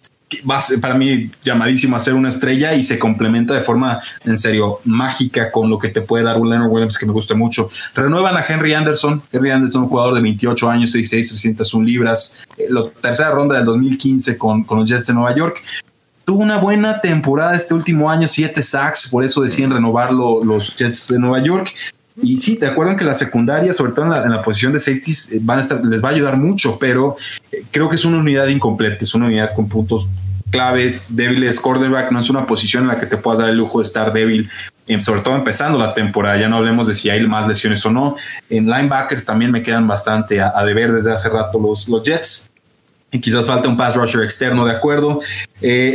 [0.50, 4.80] va para mí llamadísimo a ser una estrella y se complementa de forma en serio
[4.86, 7.70] mágica con lo que te puede dar un Leonard Williams que me gusta mucho.
[7.96, 9.22] Renuevan a Henry Anderson.
[9.32, 12.44] Henry Anderson, un jugador de 28 años, 6'6, 301 libras.
[12.58, 15.62] Eh, la tercera ronda del 2015 con, con los Jets de Nueva York
[16.26, 21.08] tuvo una buena temporada este último año, siete sacks, por eso deciden renovarlo los Jets
[21.08, 21.74] de Nueva York.
[22.22, 25.40] Y sí, te acuerdan que la secundaria, sobre todo en la, posición de safeties, eh,
[25.42, 27.16] van a estar, les va a ayudar mucho, pero
[27.52, 30.10] eh, creo que es una unidad incompleta, es una unidad con puntos
[30.50, 31.60] claves, débiles.
[31.60, 34.12] Quarterback no es una posición en la que te puedas dar el lujo de estar
[34.12, 34.50] débil,
[34.88, 36.38] eh, sobre todo empezando la temporada.
[36.38, 38.16] Ya no hablemos de si hay más lesiones o no.
[38.50, 42.50] En linebackers también me quedan bastante a, deber desde hace rato los, los Jets.
[43.12, 45.22] Y quizás falta un pass rusher externo, de acuerdo.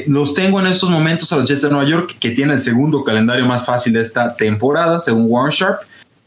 [0.08, 3.04] los tengo en estos momentos a los Jets de Nueva York, que tienen el segundo
[3.04, 5.82] calendario más fácil de esta temporada, según Warren Sharp.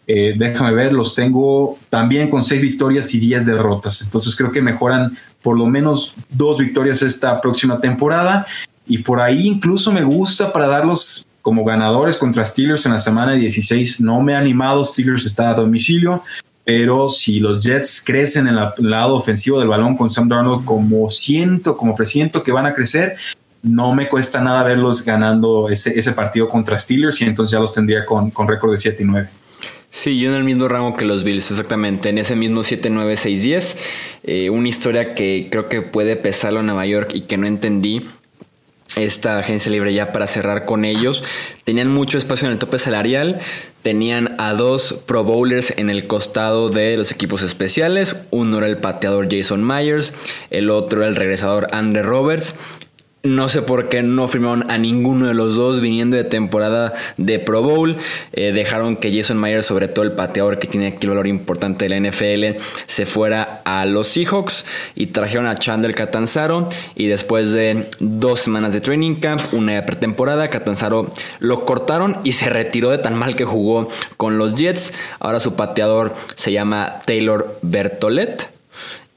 [0.08, 4.02] Eh, déjame ver, los tengo también con seis victorias y diez derrotas.
[4.02, 8.48] Entonces creo que mejoran por lo menos dos victorias esta próxima temporada.
[8.88, 13.34] Y por ahí incluso me gusta para darlos como ganadores contra Steelers en la semana
[13.34, 14.00] 16.
[14.00, 16.24] No me ha animado, Steelers está a domicilio,
[16.64, 21.10] pero si los Jets crecen en el lado ofensivo del balón con Sam Darnold como
[21.10, 23.18] siento, como presiento que van a crecer,
[23.62, 27.74] no me cuesta nada verlos ganando ese, ese partido contra Steelers y entonces ya los
[27.74, 29.30] tendría con, con récord de 7 y 9.
[29.90, 33.78] Sí, yo en el mismo rango que los Bills, exactamente, en ese mismo 7-9-6-10.
[34.24, 38.06] Eh, una historia que creo que puede pesarlo a Nueva York y que no entendí
[38.96, 41.24] esta agencia libre ya para cerrar con ellos.
[41.64, 43.40] Tenían mucho espacio en el tope salarial,
[43.82, 48.16] tenían a dos Pro Bowlers en el costado de los equipos especiales.
[48.32, 50.14] Uno era el pateador Jason Myers,
[50.50, 52.56] el otro era el regresador Andre Roberts.
[53.28, 57.40] No sé por qué no firmaron a ninguno de los dos viniendo de temporada de
[57.40, 57.98] Pro Bowl.
[58.32, 61.86] Eh, dejaron que Jason Myers, sobre todo el pateador que tiene aquí el valor importante
[61.86, 64.66] de la NFL, se fuera a los Seahawks
[64.96, 66.70] y trajeron a Chandler Catanzaro.
[66.96, 72.32] Y después de dos semanas de training camp, una de pretemporada, Catanzaro lo cortaron y
[72.32, 74.94] se retiró de tan mal que jugó con los Jets.
[75.20, 78.57] Ahora su pateador se llama Taylor Bertolet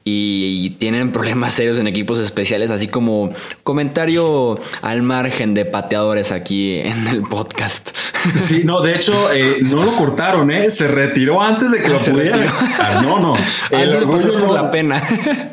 [0.03, 3.31] y tienen problemas serios en equipos especiales, así como
[3.63, 7.91] comentario al margen de pateadores aquí en el podcast.
[8.35, 10.69] Sí, no, de hecho, eh, no lo cortaron, ¿eh?
[10.69, 12.53] Se retiró antes de que lo pudiera.
[12.79, 13.35] Ah, no, no.
[13.71, 15.01] El orgullo por la pena.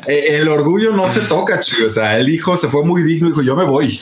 [0.05, 1.87] Eh, el orgullo no se toca, chico.
[1.87, 3.99] O sea, el hijo se fue muy digno y dijo, yo me voy.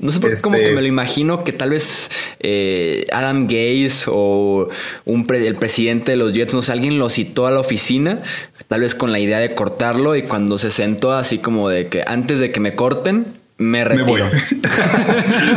[0.00, 3.46] No sé por qué, como que este me lo imagino que tal vez eh, Adam
[3.46, 4.68] Gaze o
[5.04, 8.22] un el presidente de los Jets, no sé, alguien lo citó a la oficina,
[8.66, 12.02] tal vez con la idea de cortarlo y cuando se sentó así como de que
[12.06, 13.26] antes de que me corten,
[13.58, 14.30] me retiro.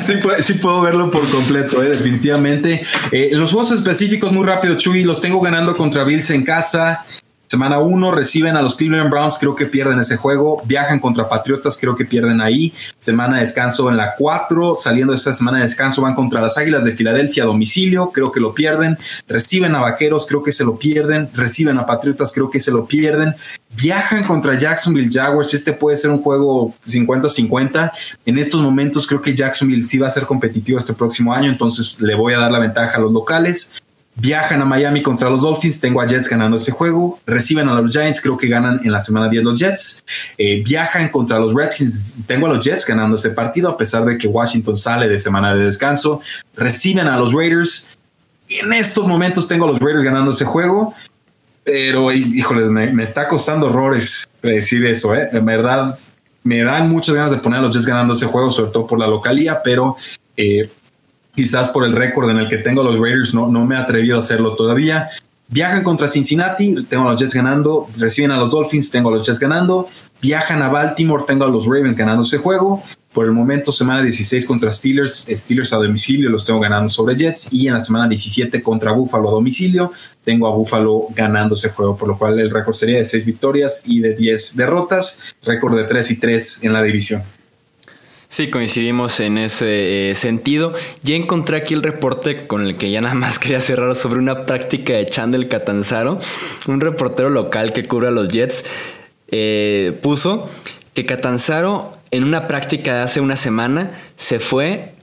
[0.42, 2.84] sí, puedo verlo por completo, eh, definitivamente.
[3.14, 7.06] Eh, los juegos específicos, muy rápido, Chuy, los tengo ganando contra Bills en casa.
[7.54, 10.64] Semana 1 reciben a los Cleveland Browns, creo que pierden ese juego.
[10.66, 12.74] Viajan contra Patriotas, creo que pierden ahí.
[12.98, 14.74] Semana de descanso en la 4.
[14.76, 18.32] Saliendo de esa semana de descanso van contra las Águilas de Filadelfia a domicilio, creo
[18.32, 18.98] que lo pierden.
[19.28, 21.30] Reciben a Vaqueros, creo que se lo pierden.
[21.36, 23.36] Reciben a Patriotas, creo que se lo pierden.
[23.76, 25.54] Viajan contra Jacksonville Jaguars.
[25.54, 27.92] Este puede ser un juego 50-50.
[28.26, 32.02] En estos momentos creo que Jacksonville sí va a ser competitivo este próximo año, entonces
[32.02, 33.76] le voy a dar la ventaja a los locales.
[34.16, 37.20] Viajan a Miami contra los Dolphins, tengo a Jets ganando ese juego.
[37.26, 40.04] Reciben a los Giants, creo que ganan en la semana 10 los Jets.
[40.38, 44.18] Eh, viajan contra los Redskins, tengo a los Jets ganando ese partido, a pesar de
[44.18, 46.22] que Washington sale de semana de descanso.
[46.56, 47.90] Reciben a los Raiders.
[48.50, 50.94] En estos momentos tengo a los Raiders ganando ese juego,
[51.64, 55.30] pero híjole, me, está costando horrores decir eso, ¿eh?
[55.32, 55.98] En verdad,
[56.44, 59.00] me dan muchas ganas de poner a los Jets ganando ese juego, sobre todo por
[59.00, 59.98] la localía, pero
[60.38, 60.70] eh,
[61.36, 64.18] quizás por el récord en el que tengo los Raiders, no, no me he atrevido
[64.18, 65.10] a hacerlo todavía.
[65.48, 69.28] Viajan contra Cincinnati, tengo a los Jets ganando, reciben a los Dolphins, tengo a los
[69.28, 69.88] Jets ganando,
[70.22, 72.82] viajan a Baltimore, tengo a los Ravens ganando ese juego.
[73.12, 77.54] Por el momento, semana 16 contra Steelers, Steelers a domicilio los tengo ganando sobre Jets
[77.54, 79.92] y en la semana 17 contra Buffalo a domicilio
[80.24, 83.84] tengo a Buffalo ganando ese juego, por lo cual el récord sería de 6 victorias
[83.86, 87.22] y de 10 derrotas, récord de 3 y 3 en la división.
[88.34, 90.74] Sí, coincidimos en ese eh, sentido.
[91.04, 94.48] Ya encontré aquí el reporte con el que ya nada más quería cerrar sobre una
[94.48, 96.18] práctica de Chandel Catanzaro,
[96.66, 98.66] un reportero local que cubre a los Jets,
[99.28, 100.50] eh, puso
[100.96, 104.96] que Catanzaro en una práctica de hace una semana se fue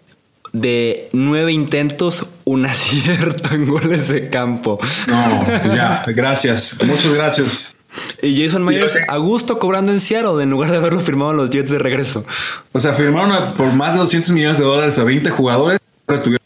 [0.52, 4.80] de nueve intentos, un acierto en goles de campo.
[5.06, 7.76] No, ya, gracias, muchas gracias.
[8.22, 11.50] Y Jason Myers a gusto cobrando en Seattle en lugar de haberlo firmado en los
[11.50, 12.24] Jets de regreso.
[12.72, 16.44] O sea, firmaron por más de 200 millones de dólares a 20 jugadores, pero tuvieron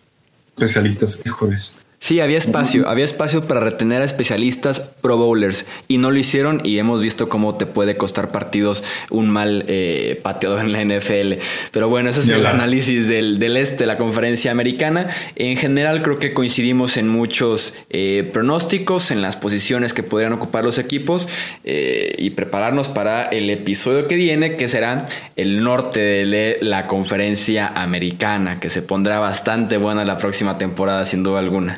[0.57, 1.76] especialistas mejores.
[2.05, 6.61] Sí, había espacio, había espacio para retener a especialistas pro bowlers y no lo hicieron
[6.62, 11.42] y hemos visto cómo te puede costar partidos un mal eh, pateador en la NFL.
[11.70, 15.09] Pero bueno, ese es el análisis del, este, la conferencia americana.
[15.34, 20.62] En general creo que coincidimos en muchos eh, pronósticos, en las posiciones que podrían ocupar
[20.62, 21.26] los equipos
[21.64, 27.68] eh, y prepararnos para el episodio que viene, que será el norte de la conferencia
[27.68, 31.72] americana, que se pondrá bastante buena la próxima temporada sin duda alguna.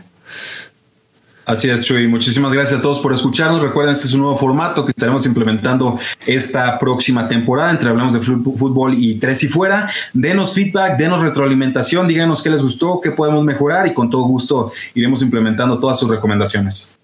[1.46, 2.08] Así es, Chuy.
[2.08, 3.62] Muchísimas gracias a todos por escucharnos.
[3.62, 8.20] Recuerden, este es un nuevo formato que estaremos implementando esta próxima temporada entre Hablamos de
[8.20, 9.88] Fútbol y Tres y Fuera.
[10.12, 14.72] Denos feedback, denos retroalimentación, díganos qué les gustó, qué podemos mejorar y con todo gusto
[14.92, 16.95] iremos implementando todas sus recomendaciones.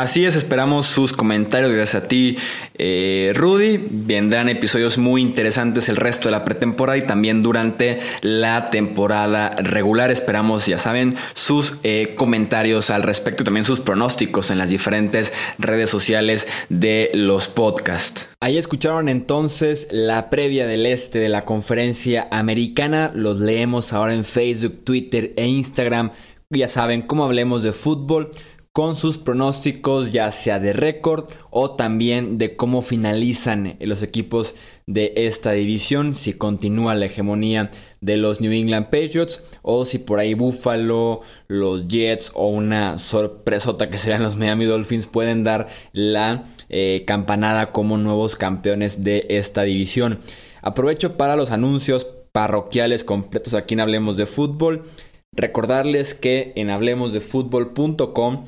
[0.00, 1.70] Así es, esperamos sus comentarios.
[1.70, 2.38] Gracias a ti,
[2.78, 3.78] eh, Rudy.
[3.90, 10.10] Vendrán episodios muy interesantes el resto de la pretemporada y también durante la temporada regular.
[10.10, 15.34] Esperamos, ya saben, sus eh, comentarios al respecto y también sus pronósticos en las diferentes
[15.58, 18.26] redes sociales de los podcasts.
[18.40, 23.12] Ahí escucharon entonces la previa del este de la conferencia americana.
[23.14, 26.12] Los leemos ahora en Facebook, Twitter e Instagram.
[26.52, 28.32] Ya saben, cómo hablemos de fútbol
[28.80, 34.54] con sus pronósticos ya sea de récord o también de cómo finalizan los equipos
[34.86, 37.70] de esta división, si continúa la hegemonía
[38.00, 43.90] de los New England Patriots o si por ahí Buffalo, los Jets o una sorpresota
[43.90, 49.64] que serían los Miami Dolphins pueden dar la eh, campanada como nuevos campeones de esta
[49.64, 50.20] división.
[50.62, 54.84] Aprovecho para los anuncios parroquiales completos aquí en Hablemos de Fútbol.
[55.32, 58.44] Recordarles que en hablemosdefutbol.com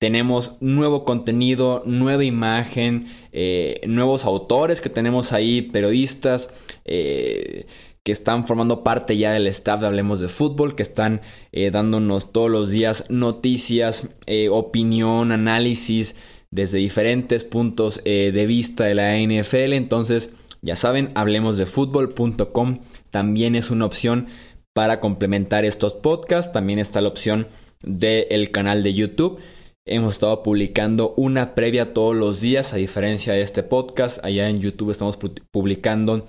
[0.00, 6.48] tenemos nuevo contenido, nueva imagen, eh, nuevos autores que tenemos ahí, periodistas
[6.86, 7.66] eh,
[8.02, 11.20] que están formando parte ya del staff de Hablemos de Fútbol, que están
[11.52, 14.08] eh, dándonos todos los días noticias,
[14.50, 16.16] opinión, análisis
[16.50, 19.74] desde diferentes puntos de vista de la NFL.
[19.74, 20.32] Entonces,
[20.62, 22.78] ya saben, hablemosdefutbol.com
[23.10, 24.28] también es una opción
[24.72, 26.52] para complementar estos podcasts.
[26.52, 27.48] También está la opción
[27.82, 29.38] del canal de YouTube.
[29.92, 34.24] Hemos estado publicando una previa todos los días, a diferencia de este podcast.
[34.24, 35.18] Allá en YouTube estamos
[35.50, 36.26] publicando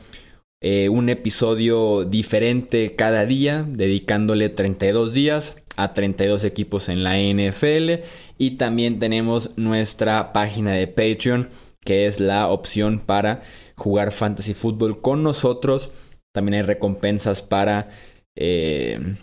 [0.61, 8.03] eh, un episodio diferente cada día, dedicándole 32 días a 32 equipos en la NFL.
[8.39, 11.47] Y también tenemos nuestra página de Patreon,
[11.85, 13.43] que es la opción para
[13.75, 15.91] jugar fantasy fútbol con nosotros.
[16.33, 17.89] También hay recompensas para...
[18.35, 19.17] Eh,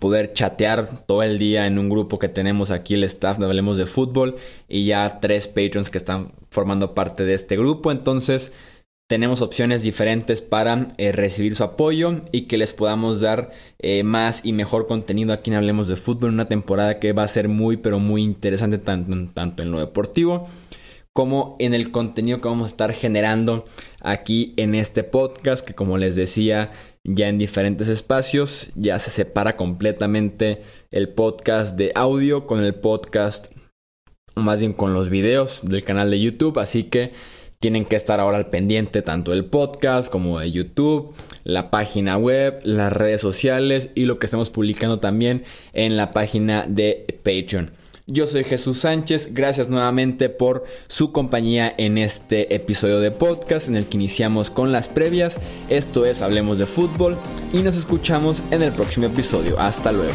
[0.00, 3.76] poder chatear todo el día en un grupo que tenemos aquí el staff de Hablemos
[3.76, 4.36] de Fútbol
[4.68, 7.92] y ya tres patrons que están formando parte de este grupo.
[7.92, 8.52] Entonces
[9.08, 14.44] tenemos opciones diferentes para eh, recibir su apoyo y que les podamos dar eh, más
[14.44, 16.30] y mejor contenido aquí en Hablemos de Fútbol.
[16.30, 20.46] Una temporada que va a ser muy pero muy interesante tanto, tanto en lo deportivo
[21.16, 23.64] como en el contenido que vamos a estar generando
[24.02, 26.70] aquí en este podcast que como les decía
[27.06, 30.58] ya en diferentes espacios ya se separa completamente
[30.90, 33.52] el podcast de audio con el podcast
[34.34, 37.12] más bien con los videos del canal de YouTube así que
[37.58, 42.60] tienen que estar ahora al pendiente tanto del podcast como de YouTube, la página web,
[42.64, 47.70] las redes sociales y lo que estamos publicando también en la página de Patreon.
[48.08, 53.74] Yo soy Jesús Sánchez, gracias nuevamente por su compañía en este episodio de podcast en
[53.74, 55.40] el que iniciamos con las previas.
[55.70, 57.16] Esto es Hablemos de Fútbol
[57.52, 59.58] y nos escuchamos en el próximo episodio.
[59.58, 60.14] Hasta luego.